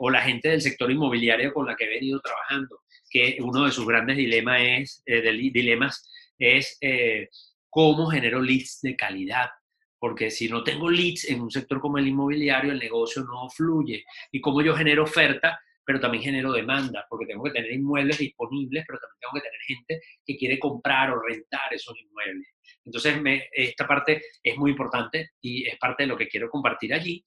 o 0.00 0.10
la 0.10 0.20
gente 0.20 0.48
del 0.48 0.60
sector 0.60 0.90
inmobiliario 0.90 1.54
con 1.54 1.66
la 1.66 1.74
que 1.74 1.84
he 1.84 1.88
venido 1.88 2.20
trabajando 2.20 2.80
que 3.14 3.38
uno 3.40 3.64
de 3.64 3.70
sus 3.70 3.86
grandes 3.86 4.16
dilemas 4.16 4.60
es, 4.60 5.02
eh, 5.06 5.22
dilemas 5.52 6.10
es 6.36 6.76
eh, 6.80 7.28
cómo 7.74 8.06
genero 8.06 8.40
leads 8.40 8.78
de 8.82 8.94
calidad. 8.94 9.50
Porque 9.98 10.30
si 10.30 10.48
no 10.48 10.62
tengo 10.62 10.88
leads 10.88 11.28
en 11.28 11.40
un 11.40 11.50
sector 11.50 11.80
como 11.80 11.98
el 11.98 12.06
inmobiliario, 12.06 12.70
el 12.70 12.78
negocio 12.78 13.24
no 13.24 13.50
fluye. 13.50 14.04
Y 14.30 14.40
cómo 14.40 14.62
yo 14.62 14.76
genero 14.76 15.02
oferta, 15.02 15.58
pero 15.84 15.98
también 15.98 16.22
genero 16.22 16.52
demanda, 16.52 17.04
porque 17.10 17.26
tengo 17.26 17.42
que 17.42 17.50
tener 17.50 17.72
inmuebles 17.72 18.18
disponibles, 18.18 18.84
pero 18.86 19.00
también 19.00 19.18
tengo 19.18 19.34
que 19.34 19.40
tener 19.40 19.60
gente 19.66 20.06
que 20.24 20.36
quiere 20.36 20.58
comprar 20.60 21.10
o 21.10 21.20
rentar 21.20 21.74
esos 21.74 21.98
inmuebles. 22.00 22.46
Entonces, 22.84 23.18
esta 23.50 23.88
parte 23.88 24.22
es 24.40 24.56
muy 24.56 24.70
importante 24.70 25.30
y 25.40 25.66
es 25.66 25.76
parte 25.76 26.04
de 26.04 26.06
lo 26.06 26.16
que 26.16 26.28
quiero 26.28 26.48
compartir 26.48 26.94
allí. 26.94 27.24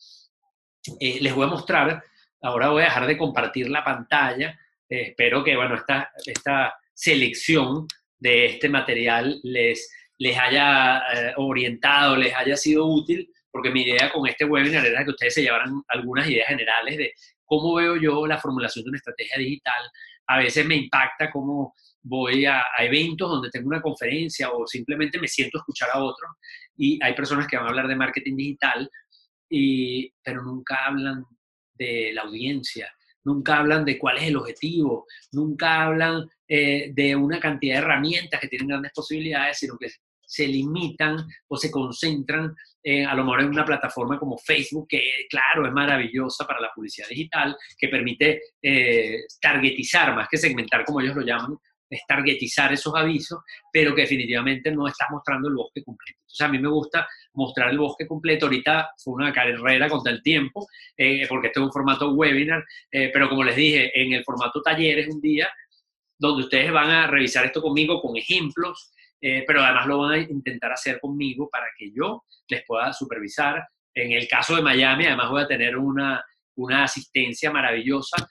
Eh, 1.01 1.17
les 1.19 1.35
voy 1.35 1.43
a 1.43 1.49
mostrar, 1.49 2.01
ahora 2.41 2.69
voy 2.69 2.83
a 2.83 2.85
dejar 2.85 3.05
de 3.05 3.17
compartir 3.17 3.69
la 3.69 3.83
pantalla 3.83 4.57
eh, 4.89 5.09
espero 5.09 5.43
que, 5.43 5.55
bueno, 5.55 5.75
esta, 5.75 6.11
esta 6.25 6.73
selección 6.93 7.87
de 8.17 8.45
este 8.45 8.69
material 8.69 9.39
les, 9.43 9.91
les 10.17 10.37
haya 10.37 10.99
eh, 11.13 11.33
orientado, 11.37 12.15
les 12.15 12.33
haya 12.35 12.55
sido 12.55 12.85
útil, 12.85 13.29
porque 13.51 13.71
mi 13.71 13.83
idea 13.83 14.11
con 14.11 14.27
este 14.27 14.45
webinar 14.45 14.85
era 14.85 15.03
que 15.03 15.11
ustedes 15.11 15.33
se 15.33 15.41
llevaran 15.43 15.81
algunas 15.87 16.29
ideas 16.29 16.47
generales 16.47 16.97
de 16.97 17.13
cómo 17.45 17.75
veo 17.75 17.95
yo 17.97 18.27
la 18.27 18.37
formulación 18.37 18.85
de 18.85 18.89
una 18.89 18.97
estrategia 18.97 19.37
digital. 19.37 19.89
A 20.27 20.39
veces 20.39 20.65
me 20.65 20.75
impacta 20.75 21.31
cómo 21.31 21.73
voy 22.03 22.45
a, 22.45 22.63
eventos 22.79 23.29
donde 23.29 23.49
tengo 23.49 23.67
una 23.67 23.81
conferencia 23.81 24.51
o 24.51 24.67
simplemente 24.67 25.19
me 25.19 25.27
siento 25.27 25.57
escuchar 25.57 25.89
a 25.93 26.03
otros 26.03 26.31
y 26.75 26.99
hay 27.03 27.13
personas 27.13 27.47
que 27.47 27.57
van 27.57 27.65
a 27.65 27.69
hablar 27.69 27.87
de 27.87 27.95
marketing 27.95 28.35
digital, 28.35 28.89
y, 29.49 30.13
pero 30.23 30.43
nunca 30.43 30.85
hablan 30.85 31.25
de 31.73 32.11
la 32.13 32.23
audiencia, 32.23 32.93
nunca 33.23 33.57
hablan 33.57 33.85
de 33.85 33.97
cuál 33.97 34.17
es 34.17 34.23
el 34.23 34.37
objetivo, 34.37 35.05
nunca 35.31 35.83
hablan 35.83 36.27
eh, 36.47 36.91
de 36.93 37.15
una 37.15 37.39
cantidad 37.39 37.75
de 37.75 37.81
herramientas 37.81 38.39
que 38.39 38.47
tienen 38.47 38.67
grandes 38.67 38.91
posibilidades, 38.93 39.57
sino 39.57 39.77
que 39.77 39.87
se 40.27 40.45
limitan 40.45 41.25
o 41.47 41.57
se 41.57 41.71
concentran 41.71 42.53
a 43.07 43.15
lo 43.15 43.23
mejor 43.25 43.41
en 43.41 43.49
una 43.49 43.65
plataforma 43.65 44.17
como 44.17 44.37
Facebook, 44.37 44.87
que 44.87 45.01
claro, 45.29 45.67
es 45.67 45.73
maravillosa 45.73 46.45
para 46.45 46.61
la 46.61 46.71
publicidad 46.73 47.09
digital, 47.09 47.57
que 47.77 47.89
permite 47.89 48.41
eh, 48.61 49.23
targetizar, 49.41 50.15
más 50.15 50.27
que 50.29 50.37
segmentar 50.37 50.85
como 50.85 51.01
ellos 51.01 51.15
lo 51.15 51.21
llaman, 51.21 51.57
es 51.89 52.01
targetizar 52.07 52.71
esos 52.73 52.93
avisos, 52.95 53.39
pero 53.71 53.95
que 53.95 54.01
definitivamente 54.01 54.71
no 54.71 54.87
está 54.87 55.07
mostrando 55.09 55.47
el 55.47 55.55
bosque 55.55 55.83
completo. 55.83 56.19
Entonces 56.19 56.41
a 56.41 56.49
mí 56.49 56.59
me 56.59 56.69
gusta 56.69 57.07
mostrar 57.33 57.69
el 57.69 57.77
bosque 57.77 58.05
completo. 58.05 58.45
Ahorita 58.45 58.91
fue 58.97 59.13
una 59.13 59.31
carrera 59.31 59.87
contra 59.89 60.11
el 60.11 60.21
tiempo, 60.21 60.67
eh, 60.97 61.25
porque 61.29 61.47
este 61.47 61.59
es 61.59 61.65
un 61.65 61.71
formato 61.71 62.11
webinar, 62.11 62.63
eh, 62.91 63.09
pero 63.13 63.29
como 63.29 63.43
les 63.43 63.55
dije, 63.55 63.91
en 64.01 64.13
el 64.13 64.23
formato 64.23 64.61
taller 64.61 64.99
es 64.99 65.07
un 65.07 65.21
día 65.21 65.49
donde 66.19 66.43
ustedes 66.43 66.71
van 66.71 66.89
a 66.89 67.07
revisar 67.07 67.45
esto 67.45 67.61
conmigo 67.61 68.01
con 68.01 68.17
ejemplos, 68.17 68.91
eh, 69.21 69.43
pero 69.45 69.61
además 69.61 69.87
lo 69.87 69.99
van 69.99 70.11
a 70.11 70.17
intentar 70.17 70.71
hacer 70.71 70.99
conmigo 70.99 71.49
para 71.49 71.67
que 71.77 71.91
yo 71.91 72.23
les 72.47 72.63
pueda 72.65 72.93
supervisar. 72.93 73.67
En 73.93 74.11
el 74.11 74.27
caso 74.27 74.55
de 74.55 74.61
Miami, 74.61 75.05
además 75.05 75.29
voy 75.29 75.41
a 75.41 75.47
tener 75.47 75.77
una, 75.77 76.23
una 76.55 76.83
asistencia 76.83 77.51
maravillosa 77.51 78.27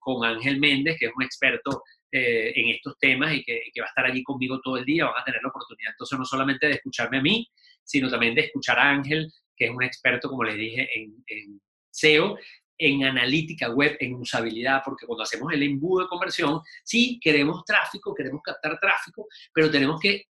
con 0.00 0.22
Ángel 0.22 0.60
Méndez, 0.60 0.96
que 0.98 1.06
es 1.06 1.12
un 1.16 1.22
experto 1.22 1.82
eh, 2.10 2.54
en 2.58 2.70
estos 2.70 2.98
temas 2.98 3.34
y 3.34 3.44
que, 3.44 3.60
va 3.80 3.84
a 3.84 3.88
estar 3.88 4.06
allí 4.06 4.22
conmigo 4.22 4.58
todo 4.62 4.78
el 4.78 4.86
día, 4.86 5.04
van 5.04 5.20
a 5.20 5.24
tener 5.24 5.42
la 5.42 5.50
oportunidad 5.50 5.92
entonces 5.92 6.18
no 6.18 6.24
solamente 6.24 6.66
de 6.66 6.72
escucharme 6.72 7.18
a 7.18 7.22
mí, 7.22 7.46
sino 7.84 8.08
también 8.08 8.34
de 8.34 8.46
escuchar 8.46 8.78
a 8.78 8.88
Ángel, 8.88 9.30
que 9.54 9.66
es 9.66 9.70
un 9.70 9.82
experto, 9.82 10.30
como 10.30 10.42
les 10.44 10.56
dije, 10.56 10.88
en, 10.94 11.60
SEO, 11.90 12.38
en 12.78 13.04
analítica 13.04 13.68
web, 13.70 13.96
en 14.00 14.14
usabilidad, 14.14 14.82
porque 14.84 15.06
cuando 15.06 15.24
hacemos 15.24 15.52
el 15.52 15.62
embudo 15.62 16.04
de 16.04 16.08
conversión, 16.08 16.60
sí, 16.84 17.18
queremos 17.20 17.64
tráfico, 17.64 18.14
queremos 18.14 18.40
captar 18.42 18.78
tráfico, 18.78 19.26
pero 19.52 19.70
tenemos 19.70 20.00
que 20.00 20.24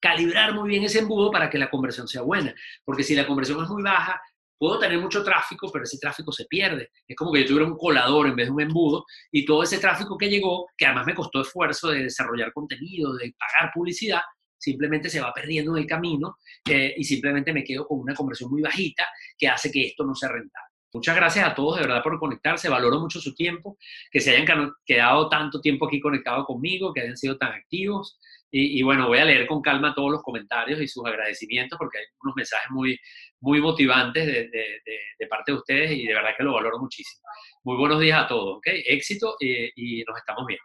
calibrar 0.00 0.54
muy 0.54 0.68
bien 0.68 0.84
ese 0.84 1.00
embudo 1.00 1.30
para 1.30 1.48
que 1.48 1.58
la 1.58 1.70
conversión 1.70 2.06
sea 2.08 2.22
buena, 2.22 2.54
porque 2.84 3.02
si 3.02 3.14
la 3.14 3.26
conversión 3.26 3.62
es 3.62 3.68
muy 3.68 3.82
baja, 3.82 4.20
puedo 4.58 4.78
tener 4.78 4.98
mucho 4.98 5.22
tráfico, 5.22 5.70
pero 5.72 5.84
ese 5.84 5.98
tráfico 5.98 6.32
se 6.32 6.44
pierde. 6.46 6.90
Es 7.06 7.16
como 7.16 7.32
que 7.32 7.42
yo 7.42 7.46
tuviera 7.46 7.66
un 7.66 7.76
colador 7.76 8.26
en 8.26 8.36
vez 8.36 8.46
de 8.46 8.52
un 8.52 8.60
embudo 8.60 9.04
y 9.30 9.44
todo 9.44 9.62
ese 9.62 9.78
tráfico 9.78 10.18
que 10.18 10.28
llegó, 10.28 10.66
que 10.76 10.86
además 10.86 11.06
me 11.06 11.14
costó 11.14 11.40
esfuerzo 11.40 11.88
de 11.88 12.04
desarrollar 12.04 12.52
contenido, 12.52 13.14
de 13.14 13.32
pagar 13.38 13.72
publicidad, 13.72 14.20
simplemente 14.58 15.08
se 15.08 15.20
va 15.20 15.32
perdiendo 15.32 15.76
en 15.76 15.82
el 15.82 15.88
camino 15.88 16.38
eh, 16.68 16.94
y 16.96 17.04
simplemente 17.04 17.52
me 17.52 17.62
quedo 17.62 17.86
con 17.86 18.00
una 18.00 18.14
conversión 18.14 18.50
muy 18.50 18.60
bajita 18.60 19.06
que 19.36 19.48
hace 19.48 19.70
que 19.70 19.86
esto 19.86 20.04
no 20.04 20.14
sea 20.14 20.30
rentable. 20.30 20.67
Muchas 20.92 21.16
gracias 21.16 21.46
a 21.46 21.54
todos 21.54 21.76
de 21.76 21.82
verdad 21.82 22.02
por 22.02 22.18
conectarse, 22.18 22.68
valoro 22.68 22.98
mucho 22.98 23.20
su 23.20 23.34
tiempo, 23.34 23.76
que 24.10 24.20
se 24.20 24.34
hayan 24.34 24.72
quedado 24.86 25.28
tanto 25.28 25.60
tiempo 25.60 25.86
aquí 25.86 26.00
conectados 26.00 26.46
conmigo, 26.46 26.92
que 26.94 27.02
hayan 27.02 27.16
sido 27.16 27.36
tan 27.36 27.52
activos. 27.52 28.18
Y, 28.50 28.82
bueno, 28.82 29.08
voy 29.08 29.18
a 29.18 29.26
leer 29.26 29.46
con 29.46 29.60
calma 29.60 29.94
todos 29.94 30.10
los 30.10 30.22
comentarios 30.22 30.80
y 30.80 30.88
sus 30.88 31.04
agradecimientos 31.04 31.78
porque 31.78 31.98
hay 31.98 32.04
unos 32.22 32.34
mensajes 32.34 32.70
muy, 32.70 32.98
muy 33.40 33.60
motivantes 33.60 34.26
de, 34.26 35.26
parte 35.28 35.52
de 35.52 35.58
ustedes 35.58 35.90
y 35.90 36.06
de 36.06 36.14
verdad 36.14 36.30
que 36.34 36.44
lo 36.44 36.54
valoro 36.54 36.78
muchísimo. 36.78 37.20
Muy 37.64 37.76
buenos 37.76 38.00
días 38.00 38.24
a 38.24 38.26
todos, 38.26 38.56
¿ok? 38.56 38.68
Éxito 38.86 39.36
eh, 39.40 39.70
y 39.76 40.02
nos 40.04 40.16
estamos 40.16 40.46
viendo. 40.46 40.64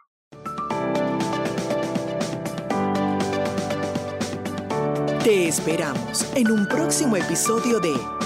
Te 5.22 5.48
esperamos 5.48 6.34
en 6.34 6.50
un 6.50 6.66
próximo 6.66 7.16
episodio 7.16 7.80
de 7.80 7.92